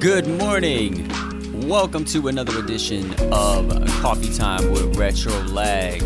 [0.00, 1.06] Good morning.
[1.68, 3.70] Welcome to another edition of
[4.00, 6.02] Coffee Time with Retro Lag.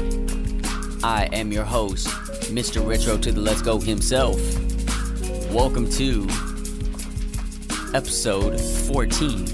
[1.03, 2.09] I am your host,
[2.53, 2.87] Mr.
[2.87, 4.37] Retro to the Let's Go himself.
[5.51, 6.29] Welcome to
[7.95, 9.47] episode 14.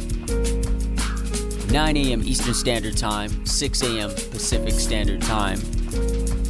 [1.68, 2.22] 9 a.m.
[2.24, 4.10] Eastern Standard Time, 6 a.m.
[4.10, 5.60] Pacific Standard Time,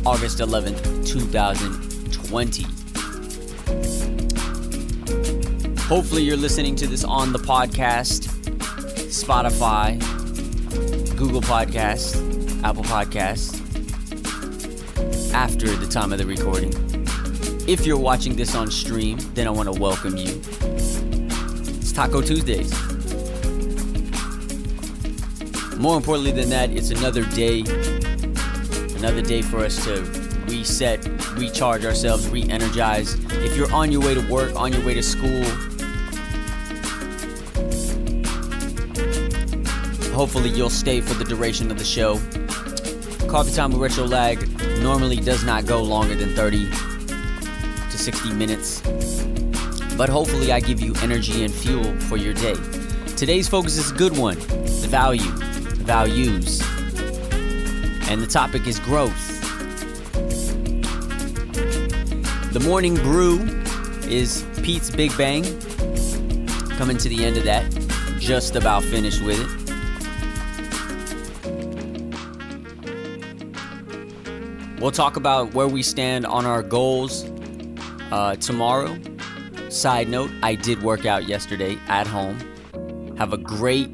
[0.06, 2.77] August 11th, 2020.
[5.88, 8.28] Hopefully, you're listening to this on the podcast,
[9.08, 9.98] Spotify,
[11.16, 13.54] Google Podcast, Apple Podcast,
[15.32, 16.74] after the time of the recording.
[17.66, 20.42] If you're watching this on stream, then I want to welcome you.
[21.78, 22.70] It's Taco Tuesdays.
[25.78, 27.60] More importantly than that, it's another day,
[28.98, 30.02] another day for us to
[30.48, 31.02] reset,
[31.38, 33.14] recharge ourselves, re energize.
[33.42, 35.46] If you're on your way to work, on your way to school,
[40.18, 42.16] hopefully you'll stay for the duration of the show.
[43.28, 44.48] Coffee Time with Retro Lag
[44.80, 48.80] normally does not go longer than 30 to 60 minutes,
[49.96, 52.56] but hopefully I give you energy and fuel for your day.
[53.16, 56.62] Today's focus is a good one the value, the values,
[58.10, 59.40] and the topic is growth.
[62.52, 63.38] The morning brew
[64.08, 65.44] is Pete's Big Bang.
[66.70, 67.64] Coming to the end of that,
[68.18, 69.67] just about finished with it.
[74.80, 77.24] We'll talk about where we stand on our goals
[78.12, 78.96] uh, tomorrow.
[79.70, 82.38] Side note, I did work out yesterday at home.
[83.18, 83.88] Have a great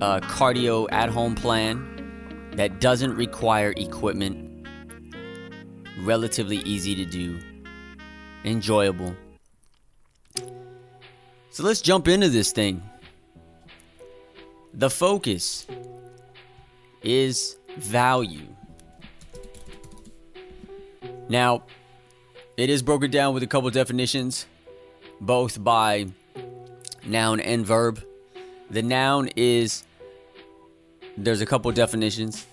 [0.00, 4.68] uh, cardio at home plan that doesn't require equipment.
[5.98, 7.40] Relatively easy to do,
[8.44, 9.16] enjoyable.
[11.50, 12.82] So let's jump into this thing.
[14.74, 15.66] The focus
[17.02, 18.53] is value.
[21.28, 21.64] Now,
[22.56, 24.46] it is broken down with a couple definitions,
[25.20, 26.06] both by
[27.04, 28.02] noun and verb.
[28.70, 29.84] The noun is
[31.16, 32.46] there's a couple definitions.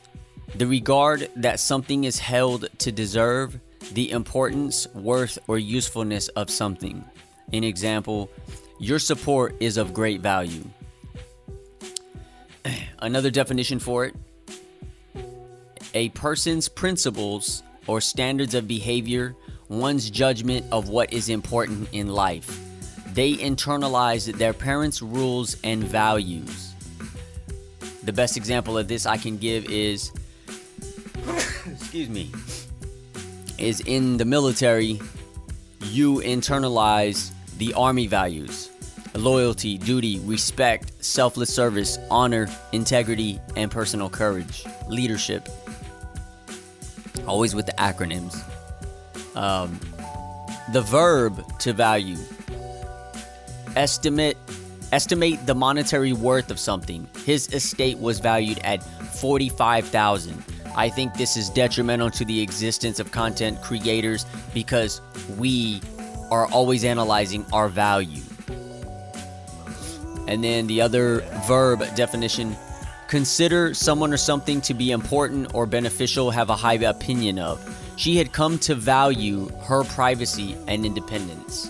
[0.56, 3.60] The regard that something is held to deserve,
[3.94, 7.04] the importance, worth, or usefulness of something.
[7.54, 8.30] An example,
[8.80, 10.64] your support is of great value.
[13.00, 14.16] Another definition for it
[15.94, 19.36] a person's principles or standards of behavior,
[19.70, 22.60] one's judgment of what is important in life.
[23.14, 26.74] They internalize their parents' rules and values.
[28.04, 30.12] The best example of this I can give is
[31.66, 32.32] excuse me
[33.58, 35.00] is in the military
[35.84, 38.70] you internalize the army values
[39.16, 45.50] loyalty, duty, respect, selfless service, honor, integrity, and personal courage, leadership
[47.28, 48.42] always with the acronyms.
[49.36, 49.80] Um,
[50.72, 52.18] the verb to value.
[53.76, 54.38] Estimate
[54.92, 57.08] estimate the monetary worth of something.
[57.26, 60.44] His estate was valued at 45,000.
[60.76, 65.02] I think this is detrimental to the existence of content creators because
[65.38, 65.82] we
[66.30, 68.22] are always analyzing our value.
[70.28, 72.56] And then the other verb definition
[73.12, 77.60] consider someone or something to be important or beneficial, have a high opinion of.
[77.98, 81.70] She had come to value her privacy and independence.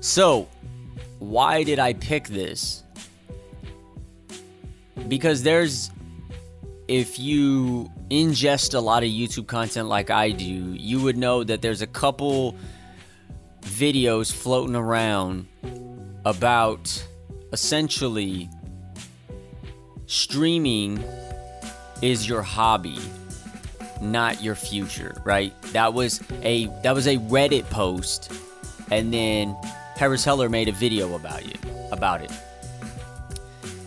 [0.00, 0.48] So,
[1.20, 2.82] why did I pick this?
[5.06, 5.92] Because there's,
[6.88, 11.62] if you ingest a lot of YouTube content like I do, you would know that
[11.62, 12.56] there's a couple
[13.62, 15.46] videos floating around
[16.24, 17.06] about
[17.52, 18.48] essentially
[20.06, 21.02] streaming
[22.02, 22.98] is your hobby
[24.00, 25.54] not your future right?
[25.72, 28.32] That was a that was a reddit post
[28.90, 29.56] and then
[29.96, 31.58] harris heller made a video about it
[31.90, 32.30] about it.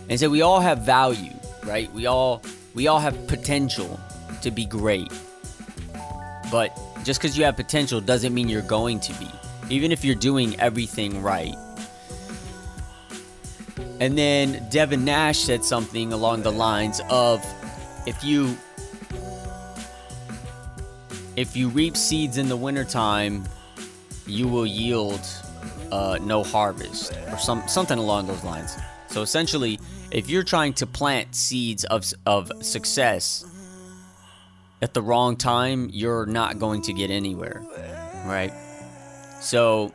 [0.08, 1.32] And so we all have value
[1.64, 1.92] right?
[1.92, 2.42] We all
[2.74, 4.00] we all have potential
[4.42, 5.12] to be great.
[6.50, 9.28] But just because you have potential doesn't mean you're going to be.
[9.68, 11.54] Even if you're doing everything right
[14.00, 17.44] and then Devin Nash said something along the lines of
[18.06, 18.56] if you
[21.36, 23.44] if you reap seeds in the wintertime,
[24.26, 25.20] you will yield
[25.92, 28.76] uh, no harvest or some something along those lines.
[29.08, 29.78] So essentially,
[30.10, 33.44] if you're trying to plant seeds of of success
[34.82, 37.62] at the wrong time, you're not going to get anywhere,
[38.24, 38.52] right?
[39.40, 39.92] So,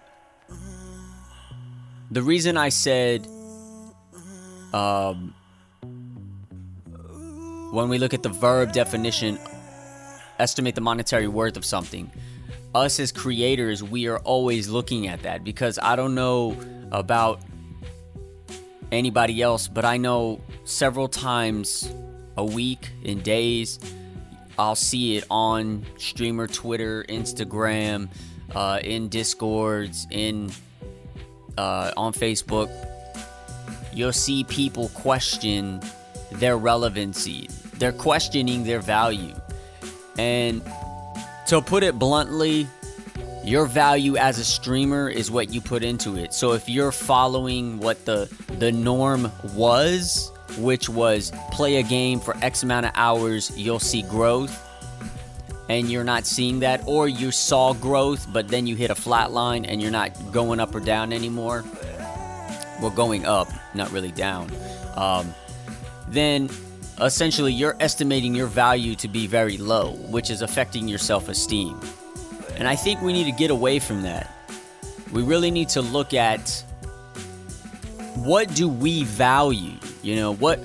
[2.11, 3.27] the reason I said,
[4.75, 5.33] um,
[7.71, 9.39] when we look at the verb definition,
[10.37, 12.11] estimate the monetary worth of something,
[12.73, 16.57] us as creators, we are always looking at that because I don't know
[16.91, 17.41] about
[18.91, 21.89] anybody else, but I know several times
[22.35, 23.79] a week in days
[24.57, 28.09] I'll see it on streamer Twitter, Instagram,
[28.53, 30.51] uh, in Discords, in
[31.57, 32.69] uh, on Facebook.
[33.95, 35.81] You'll see people question
[36.33, 37.49] their relevancy.
[37.77, 39.33] They're questioning their value.
[40.19, 40.61] And
[41.47, 42.67] to put it bluntly,
[43.45, 46.33] your value as a streamer is what you put into it.
[46.33, 52.35] So if you're following what the the norm was, which was play a game for
[52.41, 54.61] X amount of hours, you'll see growth.
[55.69, 59.31] And you're not seeing that, or you saw growth, but then you hit a flat
[59.31, 61.63] line and you're not going up or down anymore.
[62.81, 64.51] Well, going up, not really down.
[64.95, 65.33] Um,
[66.09, 66.49] then
[67.01, 71.79] essentially you're estimating your value to be very low, which is affecting your self esteem.
[72.55, 74.31] And I think we need to get away from that.
[75.11, 76.63] We really need to look at
[78.15, 79.77] what do we value?
[80.01, 80.59] You know, what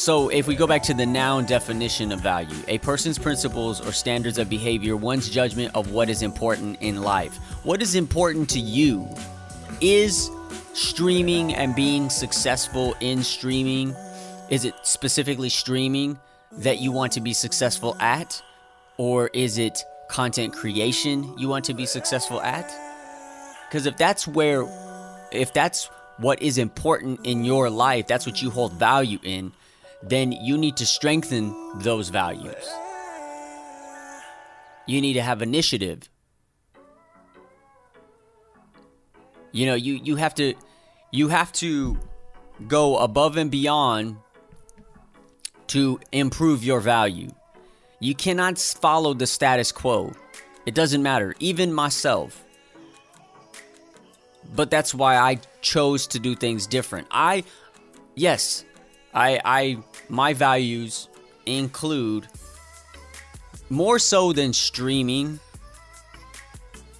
[0.00, 3.92] so, if we go back to the noun definition of value, a person's principles or
[3.92, 7.36] standards of behavior, one's judgment of what is important in life.
[7.64, 9.06] What is important to you?
[9.80, 10.30] Is
[10.74, 13.96] streaming and being successful in streaming,
[14.50, 16.18] is it specifically streaming
[16.58, 18.42] that you want to be successful at?
[18.98, 22.70] Or is it content creation you want to be successful at?
[23.68, 24.66] Because if that's where,
[25.32, 25.88] if that's
[26.18, 29.50] what is important in your life, that's what you hold value in,
[30.02, 32.68] then you need to strengthen those values.
[34.86, 36.10] You need to have initiative.
[39.52, 40.54] You know, you you have to
[41.10, 41.98] you have to
[42.68, 44.16] go above and beyond
[45.68, 47.30] to improve your value.
[48.00, 50.12] You cannot follow the status quo.
[50.66, 52.44] It doesn't matter, even myself.
[54.54, 57.06] But that's why I chose to do things different.
[57.10, 57.44] I
[58.14, 58.64] yes,
[59.14, 61.08] I I my values
[61.46, 62.26] include
[63.68, 65.40] more so than streaming.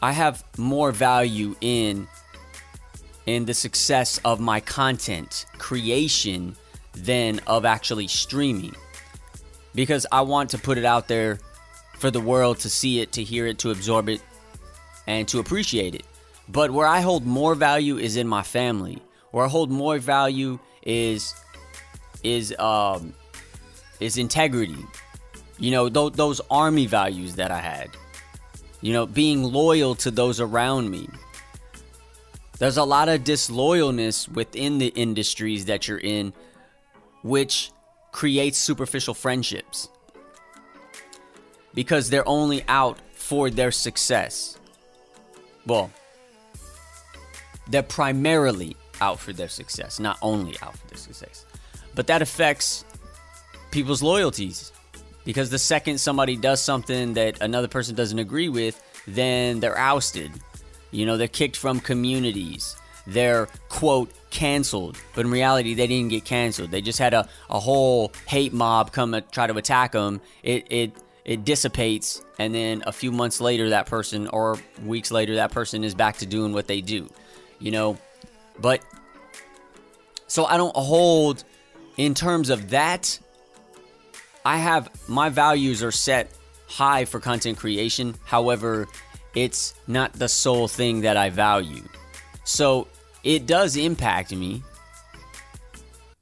[0.02, 2.08] I have more value in
[3.30, 6.56] in the success of my content creation
[6.94, 8.74] than of actually streaming.
[9.74, 11.38] Because I want to put it out there
[11.98, 14.20] for the world to see it, to hear it, to absorb it,
[15.06, 16.04] and to appreciate it.
[16.48, 19.00] But where I hold more value is in my family.
[19.30, 21.34] Where I hold more value is
[22.24, 23.14] is um
[24.00, 24.84] is integrity.
[25.58, 27.90] You know, th- those army values that I had.
[28.80, 31.08] You know, being loyal to those around me.
[32.60, 36.34] There's a lot of disloyalness within the industries that you're in,
[37.22, 37.72] which
[38.12, 39.88] creates superficial friendships
[41.72, 44.58] because they're only out for their success.
[45.66, 45.90] Well,
[47.70, 51.46] they're primarily out for their success, not only out for their success.
[51.94, 52.84] But that affects
[53.70, 54.70] people's loyalties
[55.24, 60.30] because the second somebody does something that another person doesn't agree with, then they're ousted.
[60.90, 62.76] You know, they're kicked from communities.
[63.06, 64.98] They're, quote, canceled.
[65.14, 66.70] But in reality, they didn't get canceled.
[66.70, 70.20] They just had a, a whole hate mob come and try to attack them.
[70.42, 70.92] It, it,
[71.24, 75.84] it dissipates, and then a few months later, that person, or weeks later, that person
[75.84, 77.08] is back to doing what they do.
[77.58, 77.98] You know,
[78.58, 78.82] but
[80.26, 81.44] so I don't hold
[81.96, 83.18] in terms of that,
[84.44, 86.30] I have my values are set
[86.66, 88.14] high for content creation.
[88.24, 88.88] However,
[89.34, 91.82] it's not the sole thing that I value.
[92.44, 92.88] So
[93.22, 94.62] it does impact me.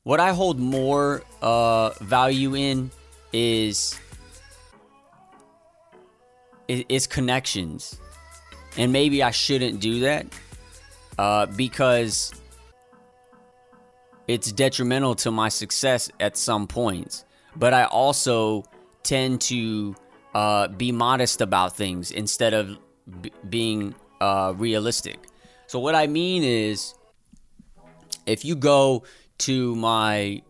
[0.02, 2.90] What I hold more uh, value in
[3.32, 3.98] is
[6.68, 7.98] is connections,
[8.76, 10.26] and maybe I shouldn't do that
[11.18, 12.32] uh, because
[14.26, 17.24] it's detrimental to my success at some points.
[17.56, 18.64] But I also
[19.02, 19.96] tend to
[20.34, 22.78] uh, be modest about things instead of
[23.22, 25.18] b- being uh, realistic.
[25.66, 26.94] So, what I mean is,
[28.26, 29.04] if you go
[29.38, 30.42] to my,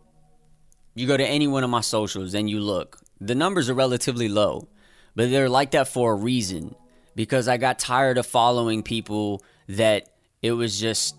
[0.94, 4.28] you go to any one of my socials and you look, the numbers are relatively
[4.28, 4.68] low,
[5.14, 6.74] but they're like that for a reason
[7.14, 10.08] because I got tired of following people that
[10.40, 11.16] it was just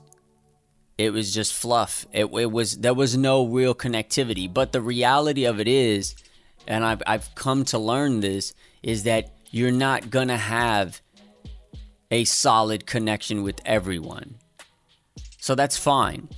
[0.97, 2.05] it was just fluff.
[2.11, 4.53] It, it was there was no real connectivity.
[4.53, 6.15] But the reality of it is,
[6.67, 8.53] and I've, I've come to learn this,
[8.83, 11.01] is that you're not gonna have
[12.11, 14.35] a solid connection with everyone.
[15.39, 16.29] So that's fine.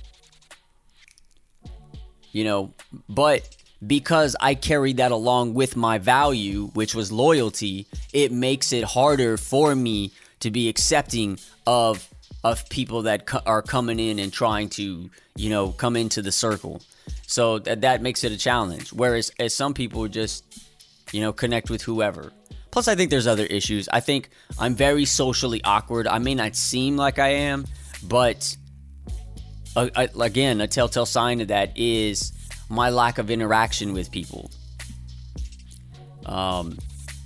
[2.32, 2.72] You know,
[3.08, 8.84] but because I carried that along with my value, which was loyalty, it makes it
[8.84, 12.08] harder for me to be accepting of
[12.44, 16.32] of people that co- are coming in and trying to, you know, come into the
[16.32, 16.82] circle.
[17.26, 18.92] So that that makes it a challenge.
[18.92, 20.44] Whereas as some people just,
[21.12, 22.32] you know, connect with whoever.
[22.72, 23.88] Plus, I think there's other issues.
[23.90, 26.06] I think I'm very socially awkward.
[26.06, 27.66] I may not seem like I am,
[28.02, 28.56] but
[29.76, 32.32] uh, I, again, a telltale sign of that is
[32.70, 34.50] my lack of interaction with people.
[36.24, 36.78] Um,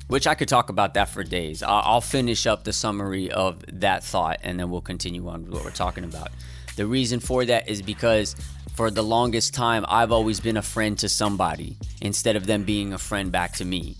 [0.08, 1.62] which I could talk about that for days.
[1.62, 5.64] I'll finish up the summary of that thought and then we'll continue on with what
[5.64, 6.30] we're talking about.
[6.76, 8.36] The reason for that is because
[8.74, 12.92] for the longest time, I've always been a friend to somebody instead of them being
[12.92, 13.96] a friend back to me.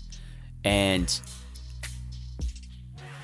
[0.63, 1.19] And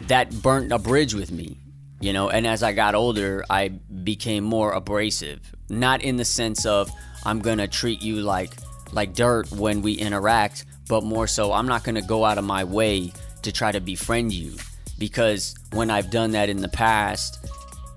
[0.08, 1.58] that burnt a bridge with me,
[2.00, 2.30] you know.
[2.30, 5.40] And as I got older, I became more abrasive.
[5.70, 6.92] Not in the sense of
[7.26, 8.52] I'm gonna treat you like
[8.92, 12.64] like dirt when we interact, but more so I'm not gonna go out of my
[12.64, 14.56] way to try to befriend you
[14.98, 17.46] because when I've done that in the past,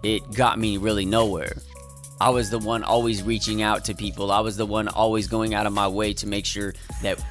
[0.03, 1.57] it got me really nowhere.
[2.21, 4.33] I was the one always reaching out to people.
[4.33, 7.23] I was the one always going out of my way to make sure that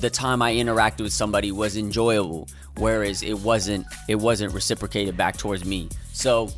[0.00, 2.48] the time I interacted with somebody was enjoyable,
[2.78, 5.88] whereas it wasn't it wasn't reciprocated back towards me.
[6.12, 6.50] So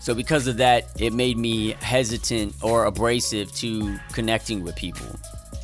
[0.00, 5.18] so because of that, it made me hesitant or abrasive to connecting with people.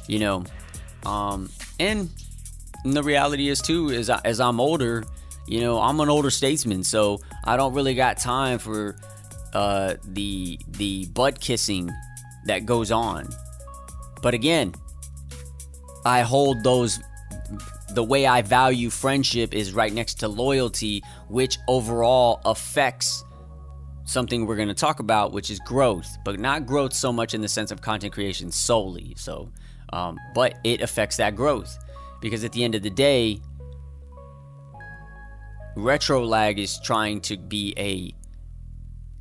[0.08, 0.44] You know,
[1.06, 1.48] um,
[1.78, 2.10] and
[2.84, 5.04] the reality is too is I, as I'm older,
[5.46, 8.96] you know, I'm an older statesman, so I don't really got time for
[9.52, 11.90] uh, the the butt kissing
[12.46, 13.28] that goes on.
[14.22, 14.74] But again,
[16.04, 17.00] I hold those
[17.90, 23.24] the way I value friendship is right next to loyalty, which overall affects
[24.04, 27.40] something we're going to talk about, which is growth, but not growth so much in
[27.40, 29.14] the sense of content creation solely.
[29.16, 29.50] So,
[29.92, 31.78] um, but it affects that growth
[32.20, 33.40] because at the end of the day,
[35.76, 38.14] Retrolag is trying to be a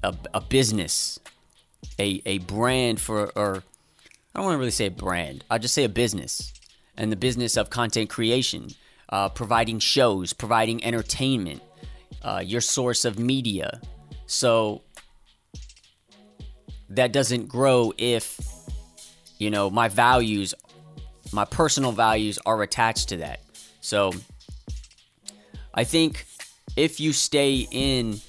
[0.03, 1.19] a, a business,
[1.99, 3.63] a a brand for, or
[4.33, 5.43] I don't want to really say a brand.
[5.49, 6.53] I'll just say a business
[6.97, 8.69] and the business of content creation,
[9.09, 11.61] uh, providing shows, providing entertainment,
[12.23, 13.81] uh, your source of media.
[14.25, 14.83] So
[16.89, 18.39] that doesn't grow if,
[19.37, 20.53] you know, my values,
[21.31, 23.41] my personal values are attached to that.
[23.81, 24.11] So
[25.73, 26.25] I think
[26.75, 28.19] if you stay in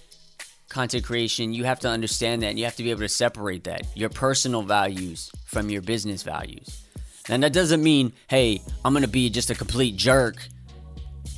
[0.69, 3.65] content creation, you have to understand that and you have to be able to separate
[3.65, 6.82] that your personal values from your business values.
[7.29, 10.49] And that doesn't mean, hey, I'm going to be just a complete jerk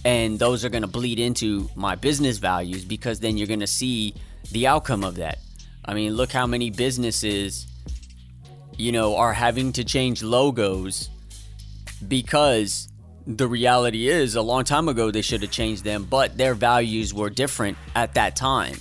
[0.05, 3.67] and those are going to bleed into my business values because then you're going to
[3.67, 4.15] see
[4.53, 5.39] the outcome of that.
[5.85, 7.67] I mean, look how many businesses,
[8.77, 11.09] you know, are having to change logos
[12.07, 12.89] because
[13.27, 17.15] the reality is a long time ago they should have changed them, but their values
[17.15, 18.77] were different at that time.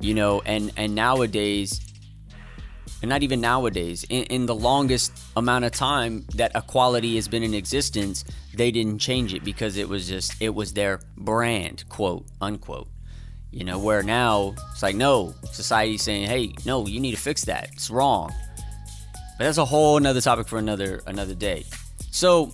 [0.00, 1.87] You know, and and nowadays
[3.00, 7.42] and not even nowadays, in, in, the longest amount of time that equality has been
[7.42, 8.24] in existence,
[8.54, 12.88] they didn't change it because it was just, it was their brand, quote, unquote.
[13.50, 17.44] You know, where now it's like, no, society's saying, hey, no, you need to fix
[17.44, 17.70] that.
[17.72, 18.32] It's wrong.
[19.38, 21.64] But that's a whole another topic for another another day.
[22.10, 22.52] So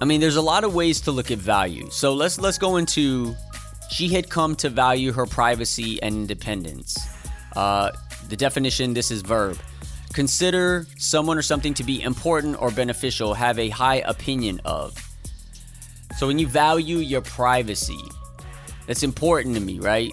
[0.00, 1.88] I mean, there's a lot of ways to look at value.
[1.90, 3.34] So let's let's go into
[3.90, 6.98] she had come to value her privacy and independence.
[7.56, 7.90] Uh,
[8.28, 9.58] the definition this is verb.
[10.12, 14.96] Consider someone or something to be important or beneficial, have a high opinion of.
[16.16, 18.00] So when you value your privacy,
[18.86, 20.12] that's important to me, right?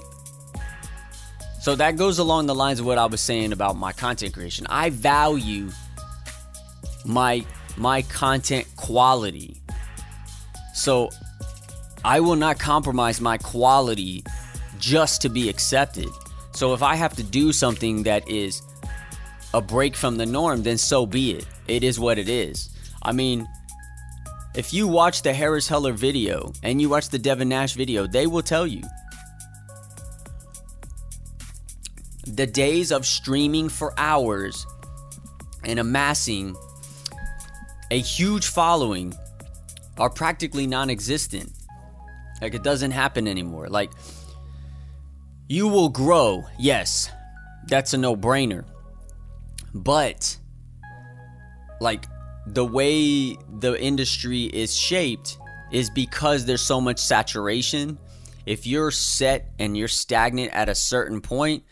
[1.62, 4.66] So that goes along the lines of what I was saying about my content creation.
[4.70, 5.70] I value
[7.06, 7.46] my
[7.78, 9.58] my content quality.
[10.74, 11.10] So
[12.04, 14.24] I will not compromise my quality
[14.80, 16.10] just to be accepted.
[16.62, 18.62] So if I have to do something that is
[19.52, 21.48] a break from the norm, then so be it.
[21.68, 22.70] It is what it is.
[23.02, 23.48] I mean,
[24.54, 28.28] if you watch the Harris Heller video and you watch the Devin Nash video, they
[28.28, 28.84] will tell you.
[32.28, 34.64] The days of streaming for hours
[35.64, 36.56] and amassing
[37.90, 39.16] a huge following
[39.98, 41.52] are practically non existent.
[42.40, 43.68] Like, it doesn't happen anymore.
[43.68, 43.90] Like,
[45.52, 47.12] you will grow, yes,
[47.68, 48.64] that's a no brainer.
[49.74, 50.38] But
[51.82, 52.06] like
[52.48, 55.38] the way the industry is shaped
[55.70, 57.98] is because there's so much saturation.
[58.46, 61.64] If you're set and you're stagnant at a certain point,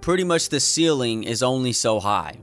[0.00, 2.38] pretty much the ceiling is only so high.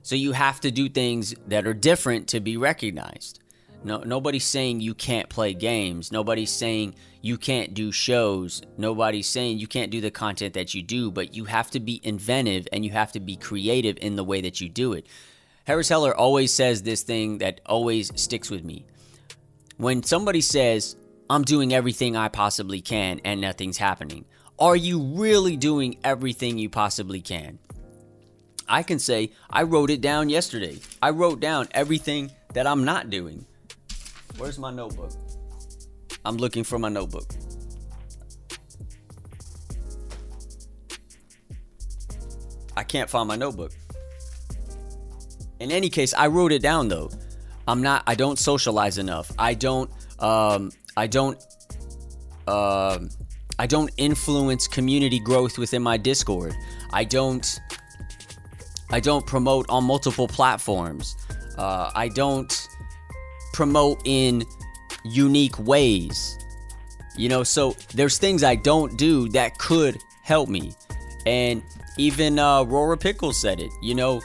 [0.00, 3.41] So you have to do things that are different to be recognized.
[3.84, 6.12] No, nobody's saying you can't play games.
[6.12, 8.62] Nobody's saying you can't do shows.
[8.76, 12.00] Nobody's saying you can't do the content that you do, but you have to be
[12.04, 15.06] inventive and you have to be creative in the way that you do it.
[15.64, 18.84] Harris Heller always says this thing that always sticks with me.
[19.78, 20.96] When somebody says,
[21.28, 24.26] I'm doing everything I possibly can and nothing's happening,
[24.58, 27.58] are you really doing everything you possibly can?
[28.68, 30.78] I can say, I wrote it down yesterday.
[31.00, 33.44] I wrote down everything that I'm not doing.
[34.38, 35.12] Where's my notebook?
[36.24, 37.26] I'm looking for my notebook.
[42.76, 43.72] I can't find my notebook.
[45.60, 47.10] In any case, I wrote it down though.
[47.68, 49.30] I'm not I don't socialize enough.
[49.38, 51.42] I don't um I don't
[52.46, 52.98] uh,
[53.58, 56.54] I don't influence community growth within my Discord.
[56.92, 57.60] I don't
[58.90, 61.16] I don't promote on multiple platforms.
[61.56, 62.68] Uh, I don't
[63.52, 64.44] promote in
[65.04, 66.38] unique ways.
[67.16, 70.72] You know, so there's things I don't do that could help me.
[71.26, 71.62] And
[71.98, 73.70] even uh, Rora Pickles said it.
[73.82, 74.22] You know,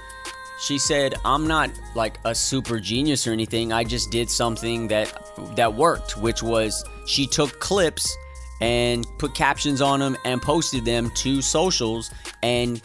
[0.59, 3.73] she said, "I'm not like a super genius or anything.
[3.73, 5.13] I just did something that
[5.55, 8.17] that worked, which was she took clips
[8.61, 12.81] and put captions on them and posted them to socials and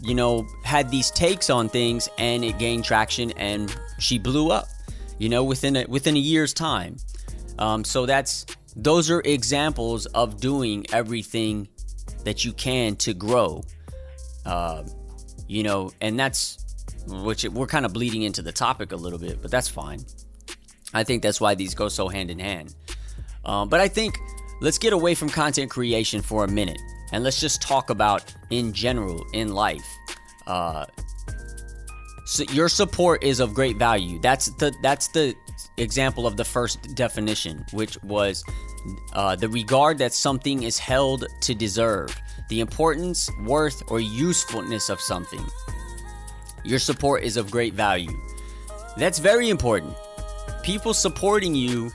[0.00, 4.68] you know had these takes on things and it gained traction and she blew up
[5.20, 6.96] you know, within a, within a year's time.
[7.58, 11.68] Um, so that's those are examples of doing everything
[12.24, 13.62] that you can to grow.
[14.46, 14.82] Uh,
[15.46, 16.56] you know, and that's
[17.06, 20.00] which we're kind of bleeding into the topic a little bit, but that's fine.
[20.94, 22.74] I think that's why these go so hand in hand.
[23.44, 24.18] Um, but I think
[24.62, 26.80] let's get away from content creation for a minute
[27.12, 29.86] and let's just talk about in general in life.
[30.46, 30.86] Uh,
[32.30, 34.20] so your support is of great value.
[34.20, 35.34] That's the that's the
[35.78, 38.44] example of the first definition, which was
[39.14, 42.16] uh, the regard that something is held to deserve,
[42.48, 45.44] the importance, worth, or usefulness of something.
[46.62, 48.16] Your support is of great value.
[48.96, 49.96] That's very important.
[50.62, 51.90] People supporting you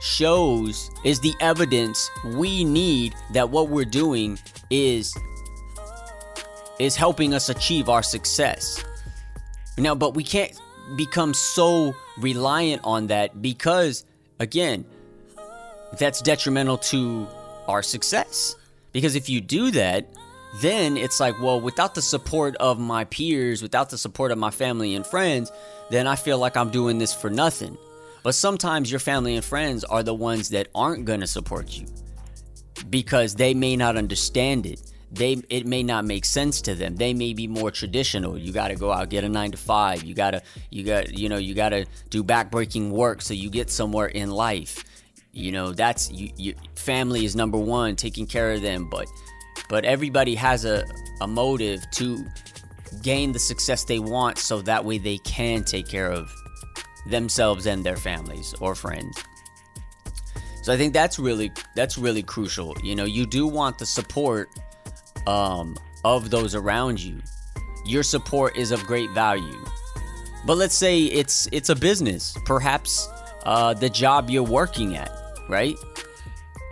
[0.00, 5.16] shows is the evidence we need that what we're doing is
[6.80, 8.84] is helping us achieve our success.
[9.78, 10.52] Now, but we can't
[10.96, 14.04] become so reliant on that because,
[14.38, 14.84] again,
[15.98, 17.26] that's detrimental to
[17.68, 18.56] our success.
[18.92, 20.08] Because if you do that,
[20.60, 24.50] then it's like, well, without the support of my peers, without the support of my
[24.50, 25.52] family and friends,
[25.90, 27.76] then I feel like I'm doing this for nothing.
[28.22, 31.86] But sometimes your family and friends are the ones that aren't going to support you
[32.90, 36.96] because they may not understand it they it may not make sense to them.
[36.96, 38.36] They may be more traditional.
[38.36, 41.16] You got to go out get a 9 to 5 you got to you got
[41.16, 44.84] you know you got to do backbreaking work so you get somewhere in life.
[45.32, 49.06] You know that's you, you family is number 1 taking care of them but
[49.68, 50.84] but everybody has a
[51.20, 52.24] a motive to
[53.02, 56.30] gain the success they want so that way they can take care of
[57.08, 59.22] themselves and their families or friends.
[60.62, 62.76] So i think that's really that's really crucial.
[62.82, 64.50] You know you do want the support
[65.28, 67.20] um, of those around you.
[67.84, 69.64] Your support is of great value.
[70.46, 73.08] But let's say it's it's a business, perhaps
[73.44, 75.10] uh, the job you're working at,
[75.48, 75.76] right?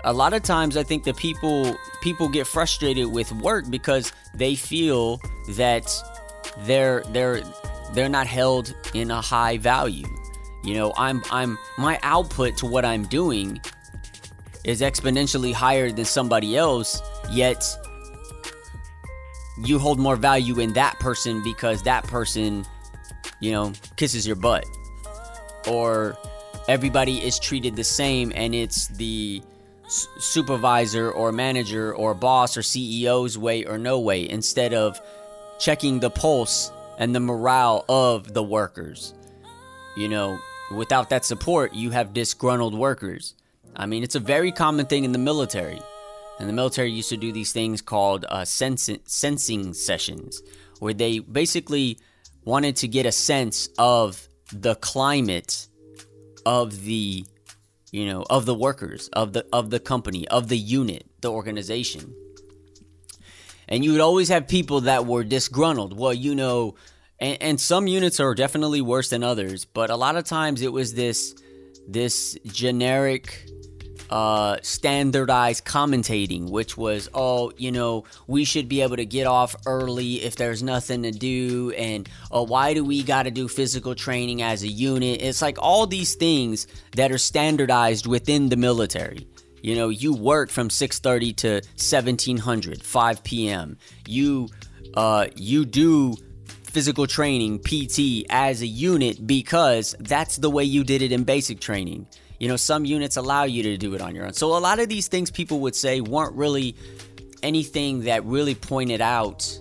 [0.04, 4.54] A lot of times, I think that people people get frustrated with work because they
[4.54, 5.92] feel that
[6.60, 7.42] they're they're
[7.92, 10.06] they're not held in a high value.
[10.64, 13.60] You know, I'm I'm my output to what I'm doing
[14.64, 17.62] is exponentially higher than somebody else, yet
[19.58, 22.64] you hold more value in that person because that person,
[23.40, 24.64] you know, kisses your butt.
[25.68, 26.16] Or
[26.68, 29.42] everybody is treated the same and it's the
[29.88, 35.00] supervisor or manager or boss or CEO's way or no way instead of
[35.58, 39.14] checking the pulse and the morale of the workers.
[39.96, 40.38] You know,
[40.74, 43.34] without that support, you have disgruntled workers.
[43.74, 45.80] I mean, it's a very common thing in the military.
[46.38, 50.42] And the military used to do these things called uh, sensing, sensing sessions,
[50.80, 51.98] where they basically
[52.44, 55.66] wanted to get a sense of the climate
[56.44, 57.24] of the
[57.90, 62.14] you know of the workers of the of the company of the unit the organization.
[63.68, 65.98] And you would always have people that were disgruntled.
[65.98, 66.76] Well you know
[67.18, 70.72] and, and some units are definitely worse than others, but a lot of times it
[70.72, 71.34] was this
[71.88, 73.48] this generic
[74.10, 79.56] uh, standardized commentating, which was, oh, you know, we should be able to get off
[79.66, 83.94] early if there's nothing to do, and oh, why do we got to do physical
[83.94, 85.22] training as a unit?
[85.22, 89.26] It's like all these things that are standardized within the military.
[89.62, 93.78] You know, you work from 6:30 to 1700, 5 p.m.
[94.06, 94.48] You
[94.94, 96.14] uh, you do
[96.76, 101.58] physical training, PT, as a unit because that's the way you did it in basic
[101.58, 102.06] training.
[102.38, 104.32] You know, some units allow you to do it on your own.
[104.32, 106.76] So a lot of these things people would say weren't really
[107.42, 109.58] anything that really pointed out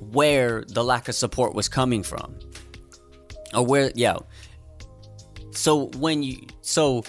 [0.00, 2.34] where the lack of support was coming from.
[3.54, 4.16] Or where, yeah.
[5.50, 7.04] So when you, so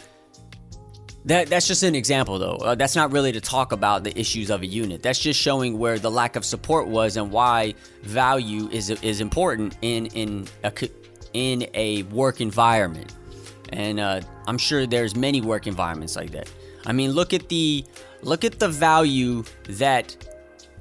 [1.25, 2.57] that that's just an example though.
[2.57, 5.01] Uh, that's not really to talk about the issues of a unit.
[5.01, 9.77] That's just showing where the lack of support was and why value is is important
[9.81, 10.71] in in a
[11.33, 13.13] in a work environment.
[13.73, 16.49] And uh, I'm sure there's many work environments like that.
[16.86, 17.86] I mean, look at the
[18.21, 20.15] look at the value that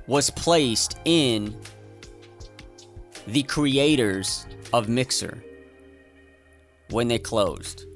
[0.07, 1.57] was placed in
[3.27, 5.43] the creators of Mixer
[6.91, 7.87] when they closed.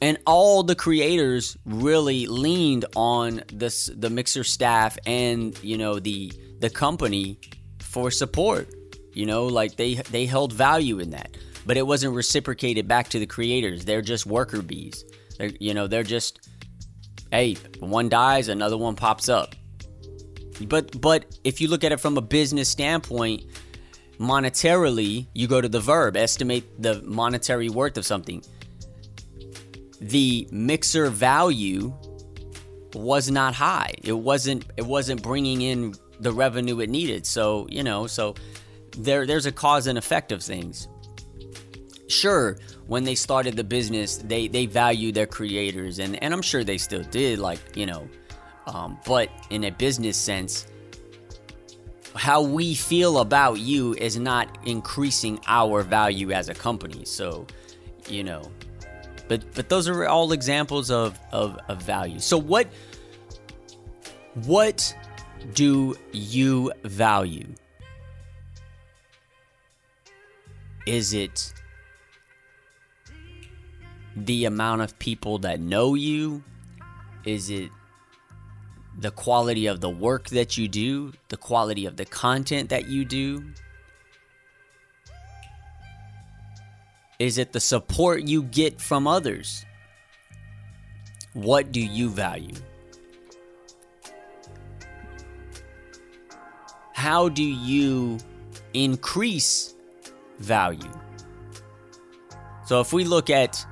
[0.00, 6.32] And all the creators really leaned on this the Mixer staff and, you know, the
[6.60, 7.38] the company
[7.80, 8.68] for support.
[9.14, 13.18] You know, like they they held value in that but it wasn't reciprocated back to
[13.18, 13.84] the creators.
[13.84, 15.04] They're just worker bees.
[15.38, 16.48] They're, you know, they're just,
[17.30, 19.54] hey, one dies, another one pops up.
[20.66, 23.44] But but if you look at it from a business standpoint,
[24.18, 28.44] monetarily, you go to the verb, estimate the monetary worth of something.
[30.00, 31.92] The mixer value
[32.94, 33.94] was not high.
[34.02, 37.26] It wasn't it wasn't bringing in the revenue it needed.
[37.26, 38.34] So, you know, so
[38.96, 40.86] there there's a cause and effect of things
[42.12, 46.62] sure when they started the business they they valued their creators and and i'm sure
[46.62, 48.08] they still did like you know
[48.66, 50.66] um, but in a business sense
[52.14, 57.46] how we feel about you is not increasing our value as a company so
[58.08, 58.42] you know
[59.32, 62.18] but but those are all examples of of, of value.
[62.18, 62.68] So what
[64.44, 64.94] what
[65.54, 67.46] do you value?
[70.86, 71.54] Is it
[74.16, 76.42] the amount of people that know you?
[77.24, 77.70] Is it
[78.98, 81.12] the quality of the work that you do?
[81.28, 83.44] The quality of the content that you do?
[87.18, 89.64] Is it the support you get from others?
[91.34, 92.56] What do you value?
[96.92, 98.18] How do you
[98.74, 99.74] increase
[100.38, 100.92] value?
[102.64, 103.64] So if we look at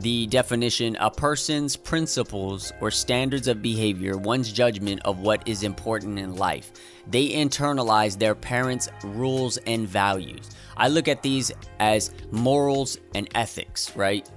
[0.00, 6.18] the definition a person's principles or standards of behavior, one's judgment of what is important
[6.18, 6.72] in life.
[7.06, 10.50] They internalize their parents' rules and values.
[10.76, 14.28] I look at these as morals and ethics, right?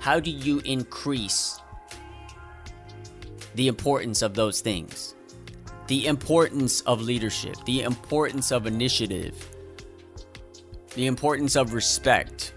[0.00, 1.60] How do you increase
[3.54, 5.14] the importance of those things?
[5.86, 9.48] The importance of leadership, the importance of initiative,
[10.94, 12.52] the importance of respect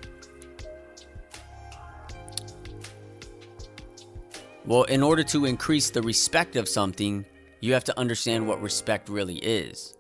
[4.65, 7.25] Well, in order to increase the respect of something,
[7.61, 9.97] you have to understand what respect really is.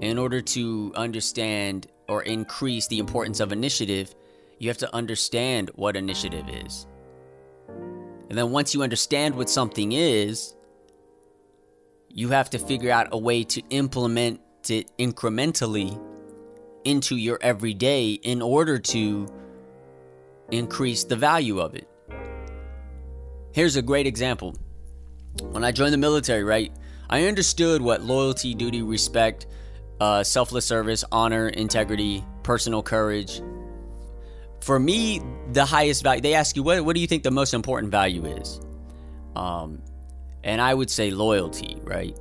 [0.00, 4.14] In order to understand or increase the importance of initiative,
[4.58, 6.86] you have to understand what initiative is.
[7.68, 10.54] And then once you understand what something is,
[12.08, 16.00] you have to figure out a way to implement it incrementally
[16.84, 19.28] into your everyday in order to
[20.50, 21.88] increase the value of it.
[23.52, 24.54] Here's a great example.
[25.42, 26.72] When I joined the military, right,
[27.08, 29.46] I understood what loyalty, duty, respect,
[30.00, 33.42] uh, selfless service, honor, integrity, personal courage.
[34.60, 35.20] For me,
[35.52, 38.24] the highest value, they ask you, what, what do you think the most important value
[38.24, 38.60] is?
[39.34, 39.82] Um,
[40.44, 42.16] and I would say loyalty, right?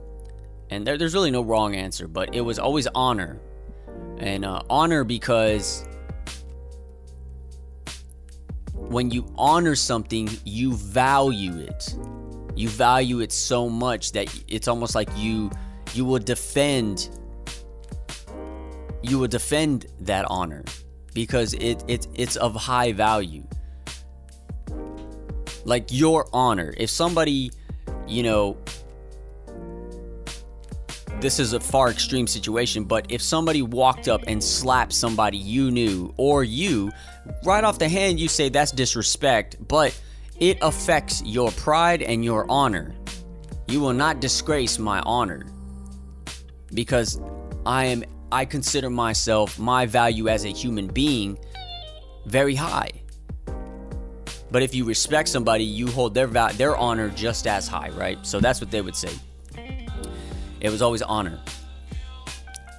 [0.71, 3.39] And there, there's really no wrong answer, but it was always honor.
[4.17, 5.87] And uh, honor because
[8.89, 11.95] when you honor something, you value it.
[12.55, 15.51] You value it so much that it's almost like you
[15.93, 17.09] you will defend
[19.01, 20.63] you will defend that honor
[21.13, 23.43] because it, it it's of high value.
[25.65, 26.73] Like your honor.
[26.75, 27.51] If somebody,
[28.07, 28.57] you know,
[31.21, 35.69] this is a far extreme situation, but if somebody walked up and slapped somebody you
[35.69, 36.91] knew or you,
[37.43, 39.99] right off the hand, you say that's disrespect, but
[40.39, 42.95] it affects your pride and your honor.
[43.67, 45.45] You will not disgrace my honor
[46.73, 47.19] because
[47.65, 51.37] I am I consider myself my value as a human being
[52.25, 52.91] very high.
[54.51, 58.17] But if you respect somebody, you hold their va- their honor just as high, right?
[58.25, 59.13] So that's what they would say.
[60.61, 61.39] It was always honor.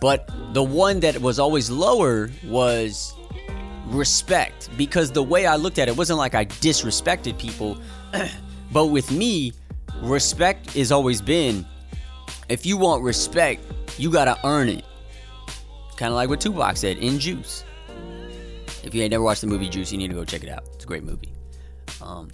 [0.01, 3.15] But the one that was always lower was
[3.87, 7.79] respect because the way I looked at it wasn't like I disrespected people,
[8.73, 9.53] but with me,
[10.03, 11.66] respect has always been
[12.51, 13.62] if you want respect,
[13.97, 14.85] you got to earn it.
[15.97, 17.64] Kind of like what Tupac said in Juice.
[18.83, 20.64] If you ain't never watched the movie Juice, you need to go check it out.
[20.75, 21.33] It's a great movie.
[22.03, 22.29] Um,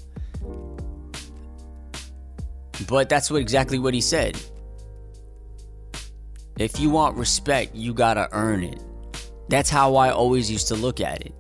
[2.89, 4.41] but that's what exactly what he said.
[6.59, 8.83] If you want respect, you gotta earn it.
[9.49, 11.35] That's how I always used to look at it.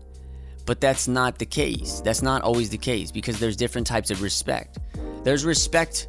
[0.64, 2.00] But that's not the case.
[2.00, 4.78] That's not always the case because there's different types of respect.
[5.22, 6.08] There's respect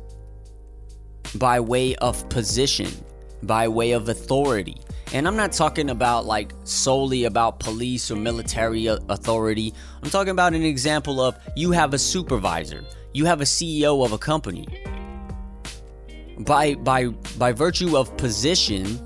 [1.36, 2.90] by way of position,
[3.44, 4.78] by way of authority.
[5.14, 9.74] And I'm not talking about like solely about police or military authority.
[10.04, 12.84] I'm talking about an example of you have a supervisor,
[13.14, 14.68] you have a CEO of a company.
[16.40, 17.08] By by
[17.38, 19.00] by virtue of position,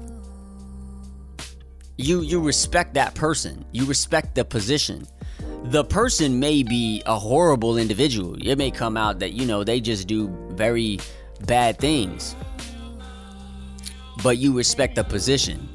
[2.02, 3.66] you you respect that person.
[3.72, 5.08] You respect the position.
[5.66, 8.36] The person may be a horrible individual.
[8.42, 11.00] It may come out that you know they just do very
[11.46, 12.36] bad things.
[14.24, 15.70] But you respect the position.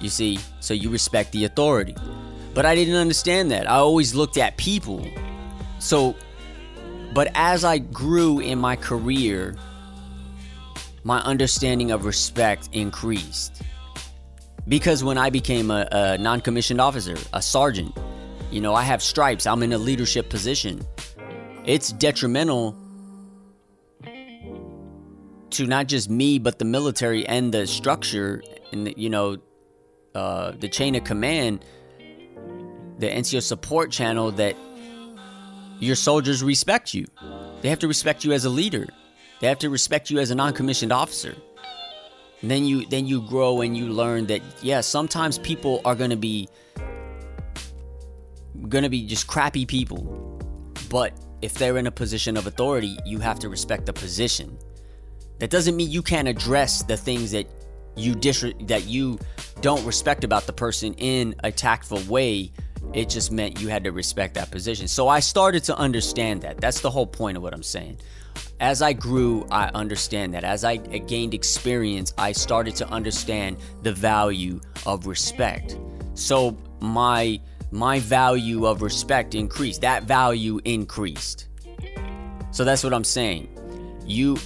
[0.00, 1.94] You see, so you respect the authority.
[2.54, 3.68] But I didn't understand that.
[3.68, 5.06] I always looked at people.
[5.78, 6.14] So,
[7.14, 9.56] but as I grew in my career,
[11.04, 13.62] my understanding of respect increased.
[14.68, 17.96] Because when I became a, a non commissioned officer, a sergeant,
[18.50, 20.82] you know, I have stripes, I'm in a leadership position.
[21.64, 22.76] It's detrimental
[25.50, 29.38] to not just me, but the military and the structure and, you know,
[30.14, 31.64] uh, the chain of command,
[32.98, 34.56] the NCO support channel, that
[35.78, 37.06] your soldiers respect you.
[37.62, 38.86] They have to respect you as a leader.
[39.40, 41.34] They have to respect you as a non-commissioned officer.
[42.42, 46.48] Then you then you grow and you learn that yeah, sometimes people are gonna be
[48.68, 50.38] gonna be just crappy people.
[50.88, 54.56] But if they're in a position of authority, you have to respect the position.
[55.38, 57.46] That doesn't mean you can't address the things that
[57.96, 59.18] you dis- that you
[59.60, 62.52] don't respect about the person in a tactful way
[62.94, 66.60] it just meant you had to respect that position so i started to understand that
[66.60, 67.98] that's the whole point of what i'm saying
[68.60, 70.44] as i grew i understand that.
[70.44, 75.78] As i gained experience i started to understand the value of respect.
[76.14, 79.80] So my my value of respect increased.
[79.82, 81.48] That value increased.
[82.50, 83.48] So that's what i'm saying.
[84.06, 84.36] You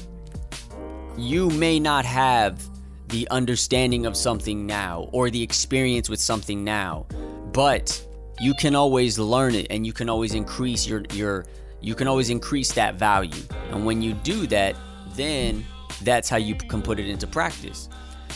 [1.17, 2.63] you may not have
[3.09, 7.07] the understanding of something now or the experience with something now,
[7.53, 8.05] but
[8.41, 11.45] you can always learn it and you can always increase your your
[11.83, 13.43] you can always increase that value.
[13.71, 14.77] And when you do that,
[15.15, 15.65] then
[16.03, 17.89] that's how you can put it into practice.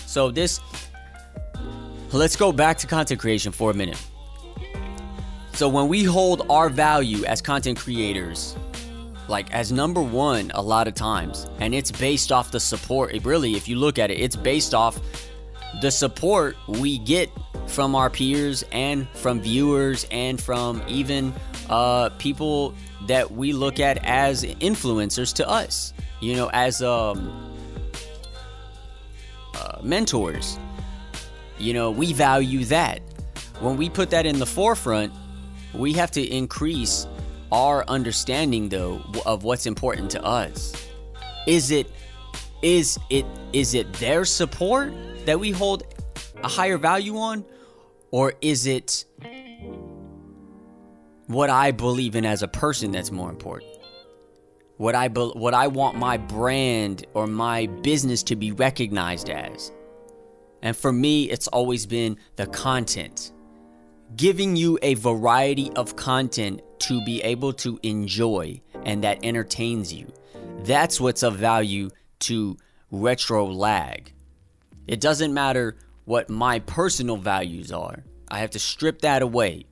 [0.07, 0.61] So this
[2.13, 4.03] let's go back to content creation for a minute.
[5.53, 8.57] So when we hold our value as content creators
[9.29, 13.25] like as number one a lot of times and it's based off the support it
[13.25, 15.01] really if you look at it it's based off
[15.81, 17.29] the support we get
[17.69, 21.33] from our peers and from viewers and from even
[21.69, 22.75] uh, people
[23.07, 27.55] that we look at as influencers to us you know as um,
[29.55, 30.59] uh, mentors.
[31.59, 33.01] You know we value that.
[33.61, 35.13] When we put that in the forefront
[35.73, 37.07] we have to increase
[37.53, 40.75] our understanding though of what's important to us.
[41.47, 41.91] Is it
[42.63, 44.93] is it is it their support
[45.27, 45.85] that we hold
[46.43, 47.45] a higher value on
[48.17, 49.05] or is it
[51.27, 53.71] what I believe in as a person that's more important
[54.79, 59.71] what I be, what I want my brand or my business to be recognized as
[60.63, 63.33] and for me it's always been the content
[64.15, 70.11] giving you a variety of content to be able to enjoy and that entertains you.
[70.61, 72.57] That's what's of value to
[72.91, 74.13] retro lag.
[74.87, 75.77] It doesn't matter
[76.07, 78.03] what my personal values are.
[78.29, 79.67] I have to strip that away.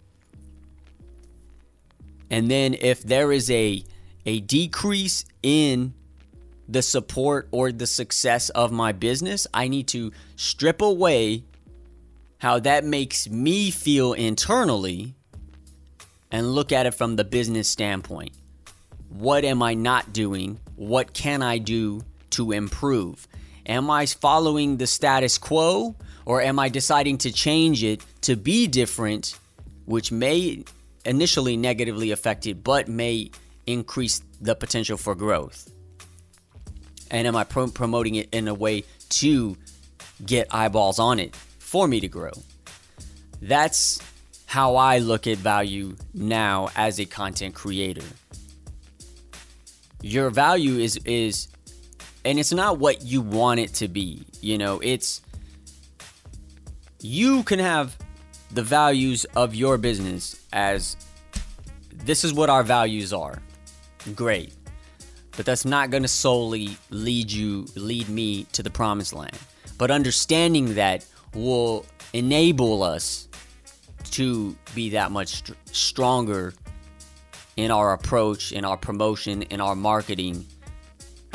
[2.30, 3.84] And then if there is a
[4.26, 5.94] a decrease in
[6.68, 11.44] the support or the success of my business, I need to strip away
[12.38, 15.14] how that makes me feel internally
[16.30, 18.32] and look at it from the business standpoint.
[19.10, 20.58] What am I not doing?
[20.74, 23.28] What can I do to improve?
[23.66, 25.94] Am I following the status quo
[26.26, 29.38] or am I deciding to change it to be different,
[29.84, 30.64] which may
[31.04, 33.30] initially negatively affect it but may
[33.66, 35.70] increase the potential for growth?
[37.10, 39.56] And am I pro- promoting it in a way to
[40.24, 42.32] get eyeballs on it for me to grow?
[43.40, 44.00] That's
[44.46, 48.06] how I look at value now as a content creator.
[50.00, 51.48] Your value is is
[52.24, 54.24] and it's not what you want it to be.
[54.40, 55.20] You know, it's
[57.04, 57.98] you can have
[58.50, 60.96] the values of your business as
[61.92, 63.42] this is what our values are.
[64.14, 64.54] Great.
[65.36, 69.38] But that's not going to solely lead you lead me to the promised land.
[69.76, 73.28] But understanding that will enable us
[74.12, 76.54] to be that much st- stronger
[77.58, 80.46] in our approach, in our promotion, in our marketing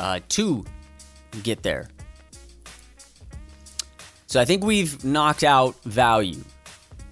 [0.00, 0.64] uh, to
[1.44, 1.88] get there.
[4.30, 6.44] So I think we've knocked out value.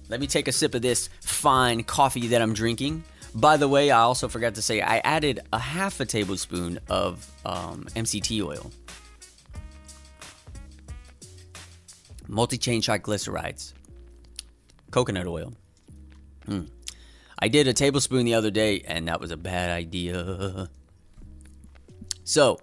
[0.07, 3.03] Let me take a sip of this fine coffee that I'm drinking.
[3.35, 7.29] By the way, I also forgot to say I added a half a tablespoon of
[7.43, 8.71] um, MCT oil,
[12.29, 13.73] multi chain triglycerides,
[14.89, 15.51] coconut oil.
[16.47, 16.69] Mm.
[17.37, 20.69] I did a tablespoon the other day, and that was a bad idea.
[22.23, 22.59] So,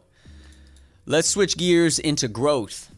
[1.07, 2.89] let's switch gears into growth.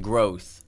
[0.00, 0.62] Growth.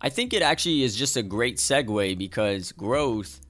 [0.00, 3.40] I think it actually is just a great segue because growth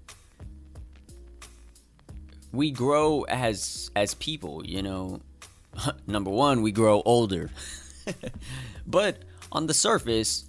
[2.56, 5.20] we grow as as people, you know.
[6.06, 7.50] Number 1, we grow older.
[8.86, 9.18] but
[9.52, 10.46] on the surface,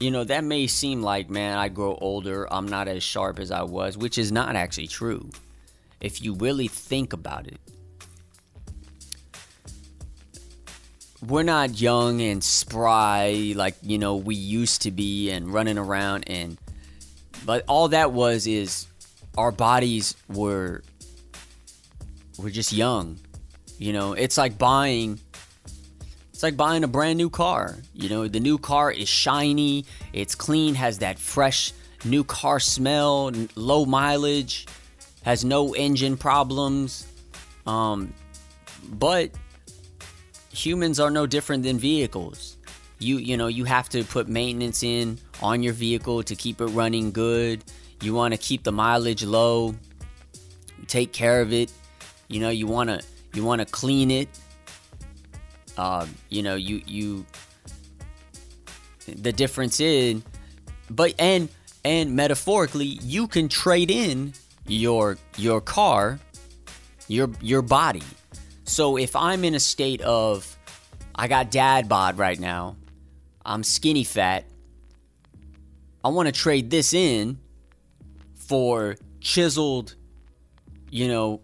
[0.00, 3.50] you know, that may seem like, man, I grow older, I'm not as sharp as
[3.50, 5.28] I was, which is not actually true.
[6.00, 7.60] If you really think about it,
[11.26, 16.24] we're not young and spry like, you know, we used to be and running around
[16.28, 16.58] and
[17.44, 18.86] but all that was is
[19.36, 20.82] our bodies were
[22.38, 23.18] were just young.
[23.78, 25.18] You know, it's like buying
[26.32, 27.76] it's like buying a brand new car.
[27.94, 31.72] You know, the new car is shiny, it's clean, has that fresh
[32.04, 34.66] new car smell, low mileage,
[35.22, 37.06] has no engine problems.
[37.66, 38.14] Um,
[38.88, 39.30] but
[40.52, 42.56] humans are no different than vehicles.
[42.98, 46.66] You you know, you have to put maintenance in on your vehicle to keep it
[46.66, 47.64] running good.
[48.02, 49.74] You want to keep the mileage low.
[50.86, 51.72] Take care of it.
[52.28, 53.00] You know, you want to
[53.34, 54.28] you want to clean it
[55.78, 57.24] um, you know, you you
[59.06, 60.24] the difference in,
[60.90, 61.48] but and
[61.84, 64.34] and metaphorically, you can trade in
[64.66, 66.18] your your car,
[67.06, 68.02] your your body.
[68.68, 70.56] So if I'm in a state of
[71.14, 72.76] I got dad bod right now,
[73.44, 74.44] I'm skinny fat.
[76.04, 77.38] I want to trade this in
[78.34, 79.96] for chiseled,
[80.90, 81.40] you know,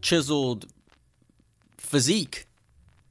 [0.00, 0.66] chiseled
[1.76, 2.46] physique.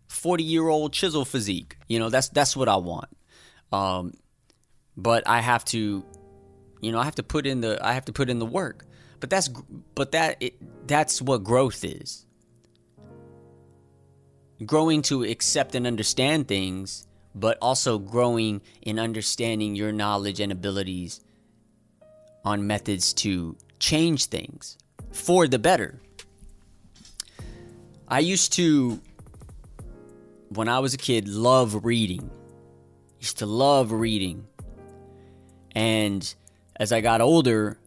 [0.08, 1.78] 40 year old chisel physique.
[1.88, 3.10] You know, that's that's what I want.
[3.74, 4.14] Um,
[4.96, 6.04] but I have to,
[6.82, 8.86] you know, I have to put in the I have to put in the work.
[9.20, 9.50] But that's
[9.94, 12.25] but that it, that's what growth is.
[14.64, 21.20] Growing to accept and understand things, but also growing in understanding your knowledge and abilities
[22.46, 24.78] on methods to change things
[25.12, 26.00] for the better.
[28.08, 29.02] I used to
[30.50, 32.30] when I was a kid, love reading.
[33.20, 34.48] Used to love reading.
[35.72, 36.34] And
[36.78, 37.78] as I got older,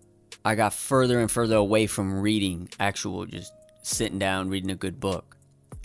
[0.44, 3.52] I got further and further away from reading actual just
[3.82, 5.37] sitting down reading a good book.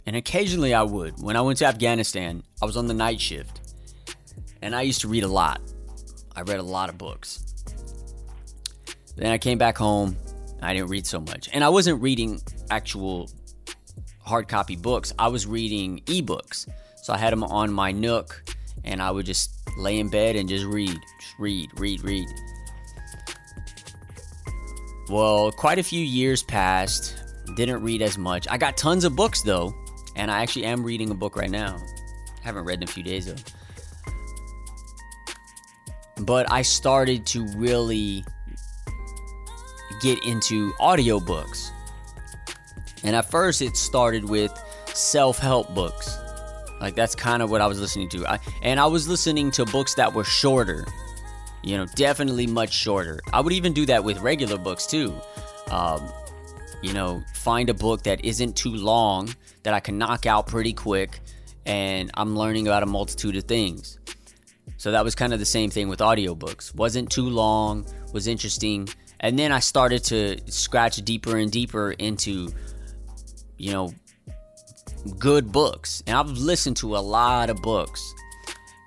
[0.06, 1.22] And occasionally I would.
[1.22, 3.60] When I went to Afghanistan, I was on the night shift.
[4.62, 5.62] And I used to read a lot.
[6.36, 7.44] I read a lot of books.
[9.16, 10.18] Then I came back home.
[10.62, 11.50] I didn't read so much.
[11.54, 13.30] And I wasn't reading actual
[14.24, 16.68] hard copy books, I was reading ebooks.
[17.02, 18.44] So I had them on my Nook
[18.84, 22.28] and I would just lay in bed and just read, just read, read, read.
[25.10, 27.22] Well, quite a few years passed,
[27.56, 28.48] didn't read as much.
[28.50, 29.74] I got tons of books though,
[30.16, 31.82] and I actually am reading a book right now.
[32.44, 33.36] Haven't read in a few days though.
[36.24, 38.24] But I started to really
[40.02, 41.72] get into audiobooks
[43.04, 44.52] And at first, it started with
[44.94, 46.18] self help books.
[46.82, 48.28] Like, that's kind of what I was listening to.
[48.28, 50.86] I, and I was listening to books that were shorter,
[51.64, 53.20] you know, definitely much shorter.
[53.32, 55.14] I would even do that with regular books too.
[55.70, 56.12] Um,
[56.82, 59.30] you know, find a book that isn't too long
[59.64, 61.20] that I can knock out pretty quick,
[61.66, 64.00] and I'm learning about a multitude of things.
[64.78, 66.76] So that was kind of the same thing with audiobooks.
[66.76, 68.90] Wasn't too long, was interesting,
[69.20, 72.52] and then I started to scratch deeper and deeper into,
[73.58, 73.94] you know,
[75.18, 76.04] good books.
[76.08, 78.14] And I've listened to a lot of books.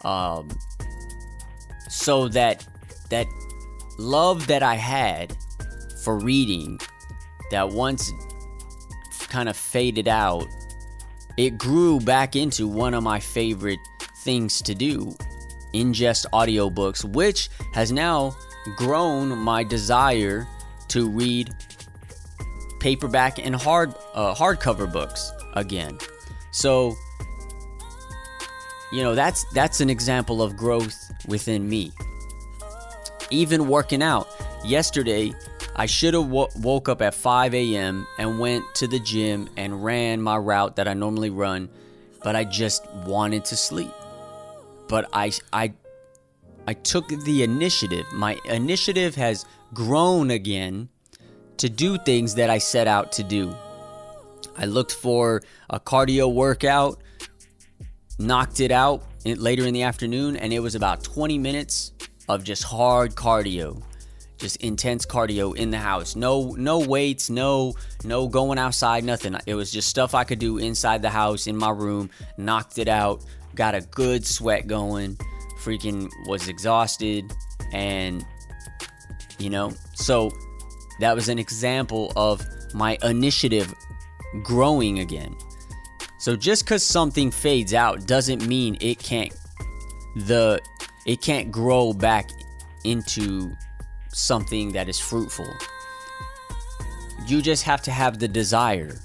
[0.04, 0.50] Um,
[1.88, 2.66] so that
[3.10, 3.26] that
[3.98, 5.36] love that I had
[6.04, 6.78] for reading
[7.50, 8.12] that once
[9.28, 10.46] kind of faded out,
[11.36, 13.80] it grew back into one of my favorite
[14.24, 15.14] things to do
[15.74, 18.34] ingest audiobooks, which has now
[18.76, 20.46] grown my desire
[20.88, 21.54] to read
[22.80, 25.98] paperback and hard uh, hardcover books again.
[26.50, 26.94] So,
[28.92, 31.92] you know, that's that's an example of growth within me.
[33.30, 34.28] Even working out.
[34.64, 35.32] Yesterday,
[35.78, 38.06] I should have woke up at 5 a.m.
[38.18, 41.68] and went to the gym and ran my route that I normally run,
[42.24, 43.92] but I just wanted to sleep.
[44.88, 45.74] But I I
[46.66, 48.06] I took the initiative.
[48.10, 50.88] My initiative has grown again
[51.58, 53.54] to do things that I set out to do.
[54.56, 57.02] I looked for a cardio workout,
[58.18, 61.92] knocked it out later in the afternoon, and it was about 20 minutes
[62.30, 63.82] of just hard cardio
[64.38, 66.16] just intense cardio in the house.
[66.16, 67.74] No no weights, no
[68.04, 69.36] no going outside, nothing.
[69.46, 72.10] It was just stuff I could do inside the house in my room.
[72.36, 73.24] Knocked it out.
[73.54, 75.16] Got a good sweat going.
[75.60, 77.32] Freaking was exhausted
[77.72, 78.24] and
[79.38, 80.30] you know, so
[81.00, 83.72] that was an example of my initiative
[84.42, 85.34] growing again.
[86.18, 89.32] So just cuz something fades out doesn't mean it can't
[90.16, 90.60] the
[91.06, 92.30] it can't grow back
[92.84, 93.52] into
[94.16, 95.48] something that is fruitful.
[97.26, 98.98] You just have to have the desire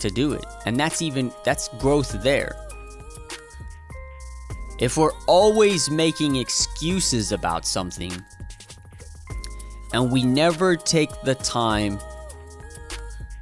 [0.00, 0.44] to do it.
[0.66, 2.56] And that's even that's growth there.
[4.78, 8.12] If we're always making excuses about something
[9.92, 11.98] and we never take the time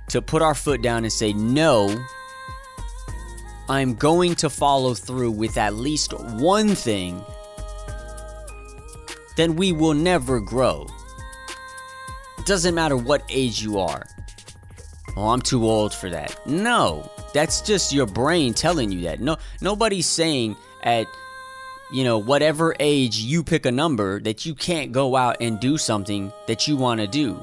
[0.09, 2.05] to put our foot down and say, No,
[3.69, 7.25] I'm going to follow through with at least one thing,
[9.37, 10.87] then we will never grow.
[12.45, 14.05] It doesn't matter what age you are.
[15.17, 16.47] Oh, I'm too old for that.
[16.47, 19.19] No, that's just your brain telling you that.
[19.19, 21.07] No, nobody's saying at
[21.91, 25.79] you know, whatever age you pick a number that you can't go out and do
[25.79, 27.43] something that you want to do.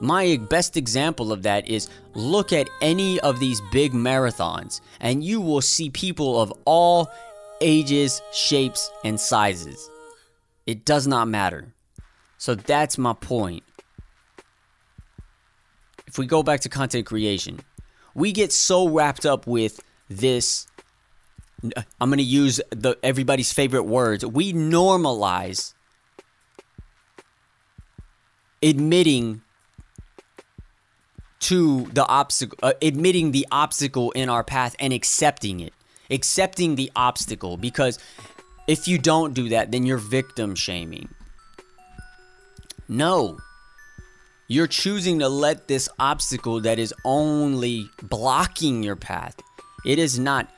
[0.00, 5.40] My best example of that is look at any of these big marathons, and you
[5.40, 7.08] will see people of all
[7.60, 9.88] ages, shapes, and sizes.
[10.66, 11.72] It does not matter.
[12.36, 13.62] So that's my point.
[16.10, 17.60] If we go back to content creation,
[18.14, 20.66] we get so wrapped up with this
[22.00, 24.24] I'm going to use the everybody's favorite words.
[24.24, 25.74] We normalize
[28.62, 29.42] admitting
[31.40, 35.74] to the obstacle, uh, admitting the obstacle in our path and accepting it,
[36.10, 37.56] accepting the obstacle.
[37.56, 37.98] Because
[38.66, 41.08] if you don't do that, then you're victim shaming.
[42.88, 43.38] No,
[44.50, 49.36] you're choosing to let this obstacle that is only blocking your path.
[49.86, 50.50] It is not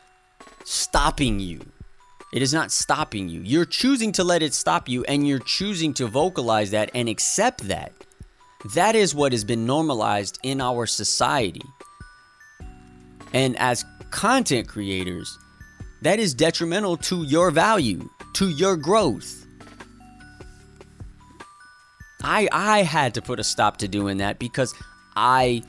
[0.64, 1.60] stopping you.
[2.32, 3.42] It is not stopping you.
[3.42, 7.68] You're choosing to let it stop you and you're choosing to vocalize that and accept
[7.68, 7.92] that.
[8.74, 11.60] That is what has been normalized in our society.
[13.34, 15.38] And as content creators,
[16.00, 19.41] that is detrimental to your value, to your growth.
[22.22, 24.74] I I had to put a stop to doing that because
[25.16, 25.62] I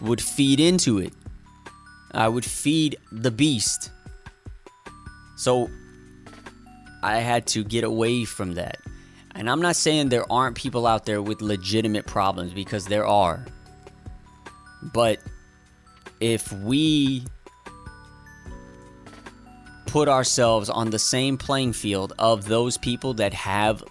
[0.00, 1.12] would feed into it.
[2.12, 3.90] I would feed the beast.
[5.36, 5.70] So
[7.02, 8.78] I had to get away from that.
[9.34, 13.46] And I'm not saying there aren't people out there with legitimate problems because there are.
[14.82, 15.20] But
[16.20, 17.24] if we
[19.86, 23.82] put ourselves on the same playing field of those people that have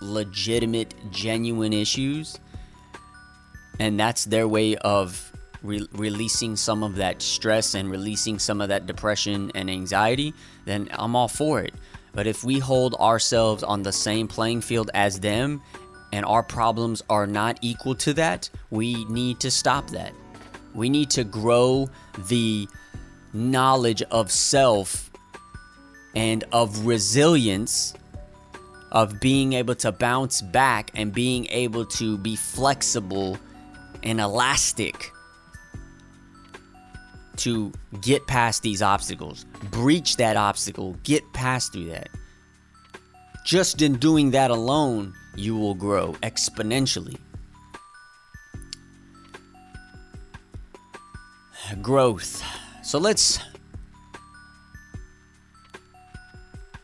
[0.00, 2.38] legitimate, genuine issues,
[3.78, 5.32] and that's their way of
[5.62, 10.32] re- releasing some of that stress and releasing some of that depression and anxiety,
[10.64, 11.74] then I'm all for it.
[12.12, 15.62] But if we hold ourselves on the same playing field as them
[16.12, 20.12] and our problems are not equal to that, we need to stop that.
[20.74, 21.90] We need to grow
[22.28, 22.68] the
[23.32, 25.10] knowledge of self
[26.14, 27.92] and of resilience
[28.96, 33.38] of being able to bounce back and being able to be flexible
[34.02, 35.12] and elastic
[37.36, 37.70] to
[38.00, 42.08] get past these obstacles, breach that obstacle, get past through that.
[43.44, 47.18] Just in doing that alone, you will grow exponentially.
[51.82, 52.42] Growth.
[52.82, 53.40] So let's.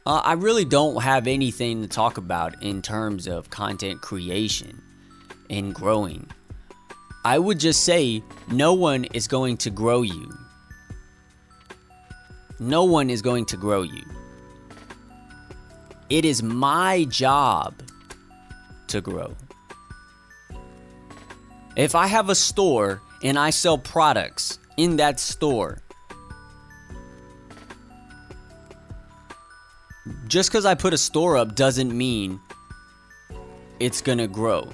[0.05, 4.83] Uh, I really don't have anything to talk about in terms of content creation
[5.49, 6.29] and growing.
[7.25, 10.33] I would just say no one is going to grow you.
[12.59, 14.03] No one is going to grow you.
[16.11, 17.75] It is my job
[18.89, 19.37] to grow.
[21.77, 25.79] If I have a store and I sell products in that store,
[30.33, 32.41] just because I put a store up doesn't mean
[33.81, 34.67] it's gonna grow.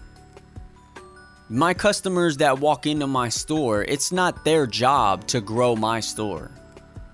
[1.49, 6.53] My customers that walk into my store, it's not their job to grow my store.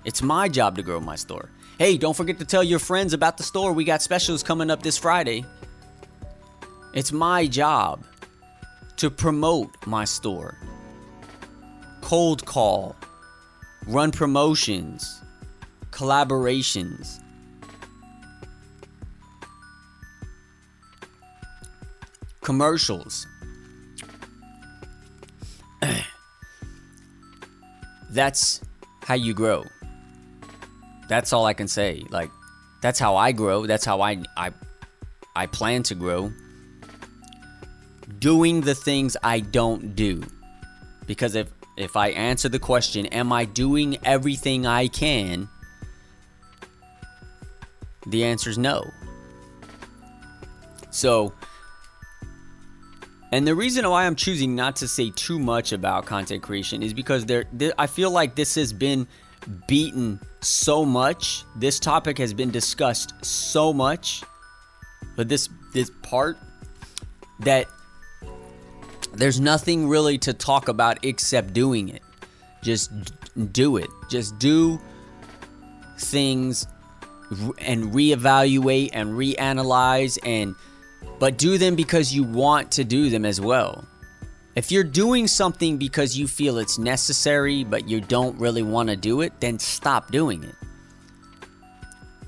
[0.05, 1.49] It's my job to grow my store.
[1.79, 3.73] Hey, don't forget to tell your friends about the store.
[3.73, 5.47] We got specials coming up this Friday.
[6.93, 8.05] It's my job
[8.97, 10.59] to promote my store,
[12.03, 12.95] cold call,
[13.87, 15.23] run promotions,
[15.93, 17.24] collaborations.
[22.45, 23.27] Commercials.
[28.11, 28.61] That's
[29.03, 29.65] how you grow.
[31.09, 32.05] That's all I can say.
[32.11, 32.31] Like
[32.81, 33.67] that's how I grow.
[33.67, 34.53] That's how I I
[35.35, 36.33] I plan to grow.
[38.19, 40.23] Doing the things I don't do.
[41.07, 45.49] Because if if I answer the question, am I doing everything I can?
[48.07, 48.85] The answer is no.
[50.91, 51.33] So,
[53.35, 56.95] and the reason why I'm choosing not to say too much about content creation is
[56.95, 59.09] because there, there I feel like this has been
[59.67, 61.45] beaten so much.
[61.57, 64.23] This topic has been discussed so much,
[65.17, 66.39] but this this part
[67.41, 67.67] that
[69.15, 72.03] there's nothing really to talk about except doing it.
[72.63, 72.93] Just
[73.53, 73.91] do it.
[74.09, 74.81] Just do
[75.99, 76.69] things
[77.59, 80.55] and reevaluate and reanalyze and
[81.19, 83.85] but do them because you want to do them as well.
[84.55, 88.97] If you're doing something because you feel it's necessary but you don't really want to
[88.97, 90.55] do it, then stop doing it.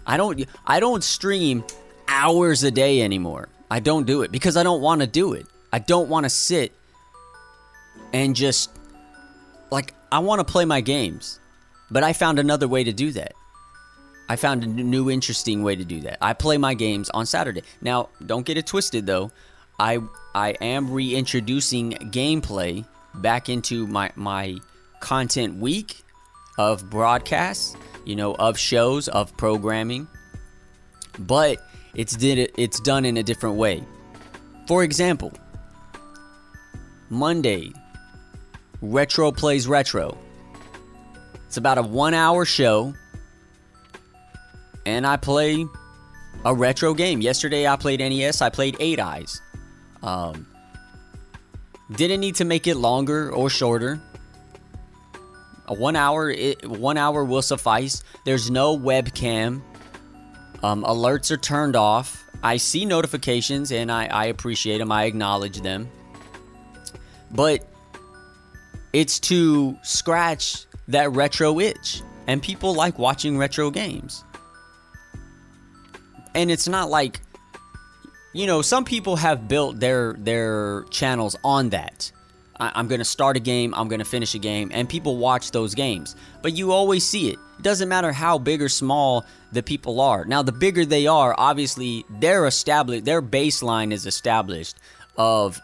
[0.06, 1.64] I don't I don't stream
[2.08, 3.48] hours a day anymore.
[3.70, 5.46] I don't do it because I don't want to do it.
[5.72, 6.72] I don't want to sit
[8.12, 8.70] and just
[9.70, 11.40] like I want to play my games.
[11.90, 13.32] But I found another way to do that.
[14.28, 16.18] I found a new interesting way to do that.
[16.20, 17.62] I play my games on Saturday.
[17.80, 19.30] Now, don't get it twisted though.
[19.78, 20.00] I
[20.34, 24.56] I am reintroducing gameplay back into my my
[25.00, 26.02] content week
[26.58, 30.08] of broadcasts, you know, of shows, of programming.
[31.18, 31.58] But
[31.94, 33.84] it's did it, it's done in a different way.
[34.66, 35.32] For example,
[37.08, 37.72] Monday,
[38.82, 40.18] Retro Plays Retro.
[41.46, 42.92] It's about a 1-hour show
[44.86, 45.66] and I play
[46.44, 47.20] a retro game.
[47.20, 49.42] Yesterday I played NES, I played 8 Eyes.
[50.02, 50.46] Um,
[51.92, 54.00] didn't need to make it longer or shorter.
[55.66, 58.04] A one hour, it, one hour will suffice.
[58.24, 59.60] There's no webcam.
[60.62, 62.24] Um, alerts are turned off.
[62.42, 64.92] I see notifications and I, I appreciate them.
[64.92, 65.88] I acknowledge them.
[67.32, 67.68] But
[68.92, 72.02] it's to scratch that retro itch.
[72.28, 74.24] And people like watching retro games.
[76.36, 77.20] And it's not like
[78.36, 82.12] you know, some people have built their their channels on that.
[82.60, 85.74] I, am to start a game, I'm to finish a game, and people watch those
[85.74, 86.16] games.
[86.42, 87.38] But you always see it.
[87.58, 90.26] It doesn't matter how big or small the people are.
[90.26, 93.06] Now, the bigger they are, obviously, they're established.
[93.06, 94.76] Their baseline is established
[95.16, 95.60] of,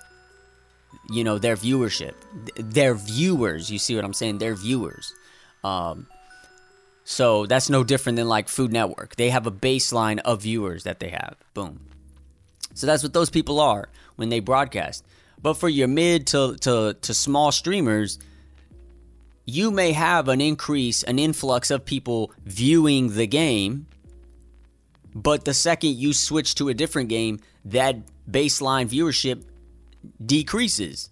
[1.11, 2.15] you know, their viewership,
[2.57, 3.71] their viewers.
[3.71, 4.39] You see what I'm saying?
[4.39, 5.13] Their viewers.
[5.63, 6.07] Um,
[7.05, 9.17] so that's no different than like Food Network.
[9.17, 11.37] They have a baseline of viewers that they have.
[11.55, 11.81] Boom.
[12.75, 15.05] So that's what those people are when they broadcast.
[15.41, 18.19] But for your mid to, to, to small streamers,
[19.45, 23.87] you may have an increase, an influx of people viewing the game.
[25.15, 27.97] But the second you switch to a different game, that
[28.31, 29.43] baseline viewership
[30.25, 31.11] decreases.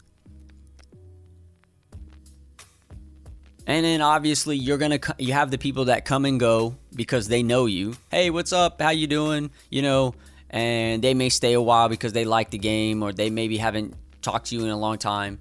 [3.67, 7.43] And then obviously you're gonna you have the people that come and go because they
[7.43, 7.95] know you.
[8.11, 8.81] Hey, what's up?
[8.81, 9.51] How you doing?
[9.71, 10.15] You know,
[10.49, 13.95] and they may stay a while because they like the game or they maybe haven't
[14.23, 15.39] talked to you in a long time,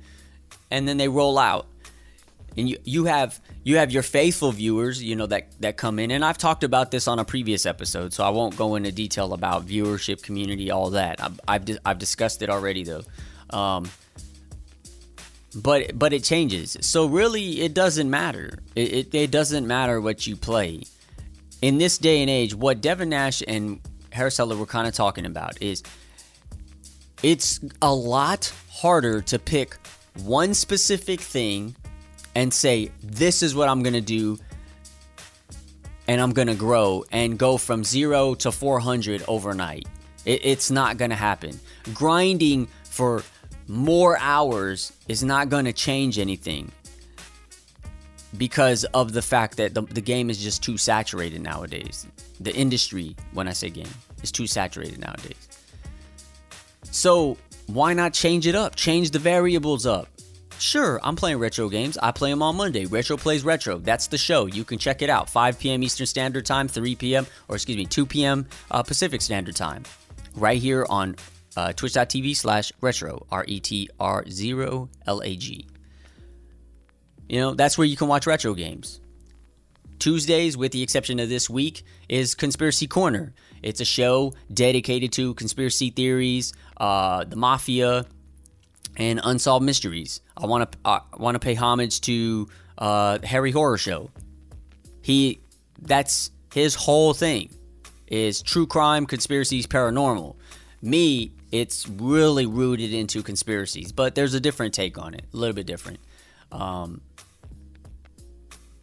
[0.70, 1.66] and then they roll out.
[2.58, 6.12] And you you have you have your faithful viewers, you know that that come in,
[6.12, 9.34] and I've talked about this on a previous episode, so I won't go into detail
[9.34, 11.24] about viewership, community, all that.
[11.24, 13.04] I've I've, I've discussed it already though.
[13.52, 13.90] Um,
[15.56, 16.78] but but it changes.
[16.82, 18.60] So really, it doesn't matter.
[18.76, 20.84] It, it, it doesn't matter what you play.
[21.62, 23.82] In this day and age, what Devin Nash and
[24.12, 25.84] Harris Heller were kind of talking about is
[27.22, 29.78] it's a lot harder to pick
[30.24, 31.76] one specific thing
[32.36, 34.38] and say this is what I'm gonna do
[36.08, 39.86] and I'm gonna grow and go from zero to 400 overnight.
[40.26, 41.60] It, it's not gonna happen.
[41.94, 43.24] Grinding for
[43.70, 46.72] more hours is not going to change anything
[48.38, 52.08] because of the fact that the, the game is just too saturated nowadays.
[52.40, 53.88] The industry, when I say game,
[54.24, 55.48] is too saturated nowadays.
[56.90, 58.76] So why not change it up?
[58.76, 60.08] Change the variables up.
[60.58, 61.98] Sure, I'm playing retro games.
[62.02, 62.86] I play them on Monday.
[62.86, 63.78] Retro plays retro.
[63.78, 64.48] That's the show.
[64.48, 65.30] You can check it out.
[65.30, 65.84] 5 p.m.
[65.84, 67.28] Eastern Standard Time, 3 p.m.
[67.48, 68.48] or excuse me, 2 p.m.
[68.70, 69.84] Uh, Pacific Standard Time,
[70.36, 71.16] right here on
[71.56, 75.68] uh, twitch.tv slash retro, R E T R 0 L A G.
[77.28, 79.00] You know, that's where you can watch retro games.
[80.00, 83.34] Tuesdays, with the exception of this week, is Conspiracy Corner.
[83.62, 88.06] It's a show dedicated to conspiracy theories, uh, the mafia,
[88.96, 90.22] and unsolved mysteries.
[90.38, 92.48] I want to uh, want to pay homage to
[92.78, 94.10] uh, Harry Horror Show.
[95.02, 95.42] He
[95.82, 97.50] that's his whole thing
[98.08, 100.36] is true crime, conspiracies, paranormal.
[100.82, 105.56] Me, it's really rooted into conspiracies, but there's a different take on it, a little
[105.56, 106.00] bit different.
[106.52, 107.02] Um,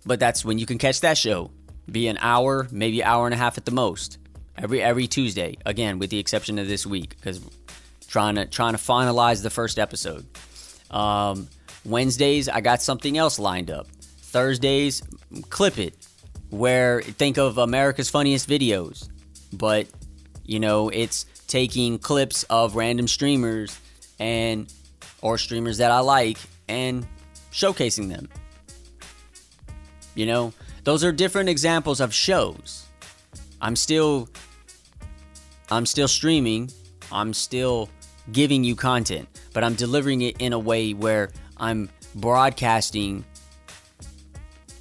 [0.05, 1.51] but that's when you can catch that show.
[1.91, 4.19] Be an hour, maybe hour and a half at the most.
[4.59, 7.41] Every every Tuesday, again, with the exception of this week, because
[8.09, 10.25] trying to trying to finalize the first episode.
[10.91, 11.49] Um,
[11.85, 13.87] Wednesdays, I got something else lined up.
[13.89, 15.03] Thursdays,
[15.51, 15.95] clip it,
[16.51, 19.09] where think of America's funniest videos,
[19.53, 19.87] but
[20.45, 23.79] you know it's taking clips of random streamers
[24.19, 24.73] and
[25.23, 26.39] or streamers that I like
[26.69, 27.07] and
[27.53, 28.29] showcasing them.
[30.15, 30.53] You know,
[30.85, 32.87] those are different examples of shows.
[33.61, 34.29] I'm still
[35.71, 36.71] I'm still streaming.
[37.11, 37.89] I'm still
[38.33, 43.25] giving you content, but I'm delivering it in a way where I'm broadcasting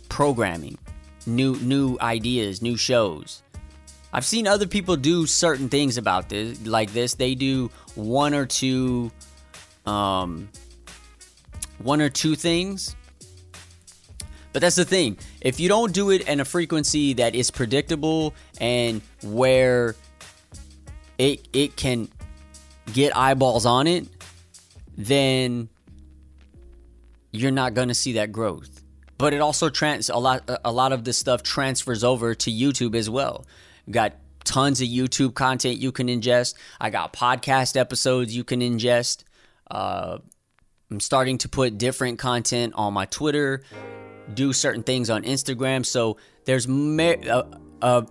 [0.10, 0.78] programming,
[1.26, 3.42] new new ideas, new shows.
[4.16, 7.16] I've seen other people do certain things about this, like this.
[7.16, 9.12] They do one or two,
[9.86, 10.48] um,
[11.80, 12.96] one or two things.
[14.54, 15.18] But that's the thing.
[15.42, 19.98] If you don't do it in a frequency that is predictable and where
[21.18, 22.08] it it can
[22.94, 24.08] get eyeballs on it,
[24.98, 25.68] then
[27.34, 28.82] you're not going to see that growth.
[29.18, 32.96] But it also trans a lot a lot of this stuff transfers over to YouTube
[32.96, 33.46] as well.
[33.90, 36.56] Got tons of YouTube content you can ingest.
[36.80, 39.24] I got podcast episodes you can ingest.
[39.70, 40.20] Uh,
[40.90, 43.64] I'm starting to put different content on my Twitter,
[44.34, 45.86] do certain things on Instagram.
[45.86, 48.06] So there's a, a,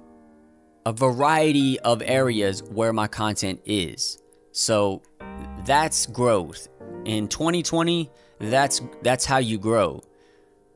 [0.84, 4.18] a variety of areas where my content is.
[4.52, 5.02] So
[5.64, 6.68] that's growth.
[7.04, 8.10] In 2020,
[8.40, 10.02] that's that's how you grow.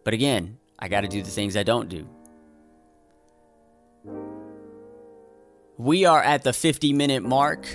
[0.04, 2.08] But again, I got to do the things I don't do.
[5.78, 7.68] We are at the 50 minute mark.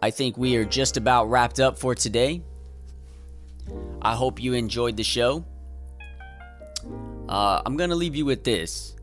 [0.00, 2.42] I think we are just about wrapped up for today.
[4.00, 5.44] I hope you enjoyed the show.
[7.28, 8.94] Uh, I'm going to leave you with this.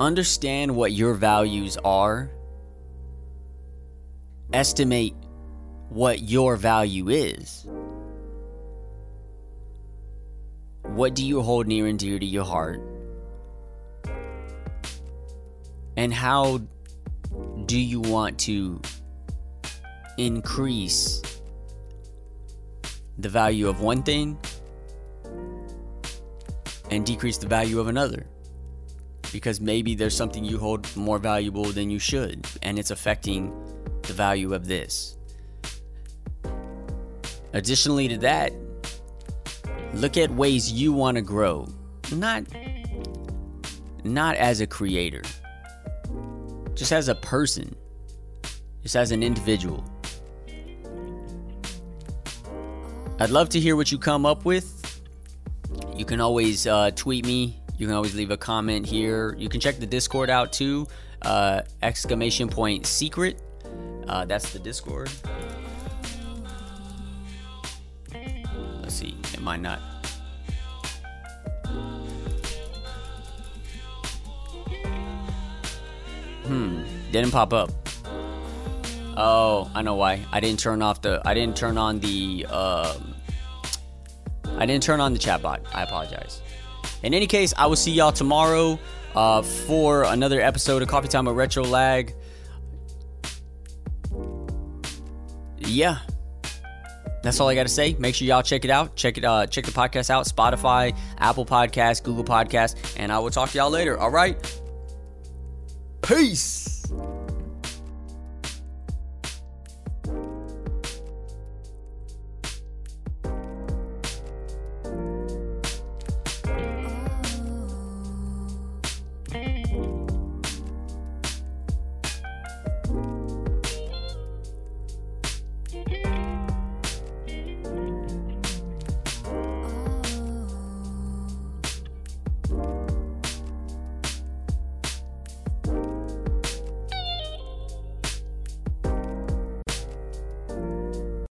[0.00, 2.30] Understand what your values are,
[4.52, 5.14] estimate
[5.88, 7.64] what your value is.
[10.82, 12.87] What do you hold near and dear to your heart?
[15.98, 16.58] And how
[17.66, 18.80] do you want to
[20.16, 21.20] increase
[23.18, 24.38] the value of one thing
[26.92, 28.28] and decrease the value of another?
[29.32, 33.52] Because maybe there's something you hold more valuable than you should, and it's affecting
[34.02, 35.16] the value of this.
[37.54, 38.52] Additionally to that,
[39.94, 41.66] look at ways you want to grow,
[42.12, 42.44] not
[44.04, 45.22] not as a creator
[46.78, 47.74] just as a person,
[48.82, 49.84] just as an individual.
[53.18, 55.02] I'd love to hear what you come up with.
[55.96, 57.60] You can always uh, tweet me.
[57.76, 59.34] You can always leave a comment here.
[59.36, 60.86] You can check the Discord out too.
[61.22, 63.42] Uh, exclamation point secret.
[64.06, 65.10] Uh, that's the Discord.
[68.12, 69.16] Let's see.
[69.34, 69.97] It might not.
[76.48, 76.82] Hmm.
[77.12, 77.70] Didn't pop up.
[79.16, 80.24] Oh, I know why.
[80.32, 81.20] I didn't turn off the.
[81.24, 82.46] I didn't turn on the.
[82.46, 83.14] Um,
[84.56, 85.60] I didn't turn on the chat bot.
[85.74, 86.40] I apologize.
[87.02, 88.78] In any case, I will see y'all tomorrow
[89.14, 92.14] uh, for another episode of Coffee Time with Retro Lag.
[95.58, 95.98] Yeah.
[97.22, 97.94] That's all I got to say.
[97.98, 98.96] Make sure y'all check it out.
[98.96, 99.24] Check it.
[99.24, 100.26] Uh, check the podcast out.
[100.26, 103.98] Spotify, Apple Podcast, Google Podcast, and I will talk to y'all later.
[103.98, 104.60] All right.
[106.02, 106.82] Peace.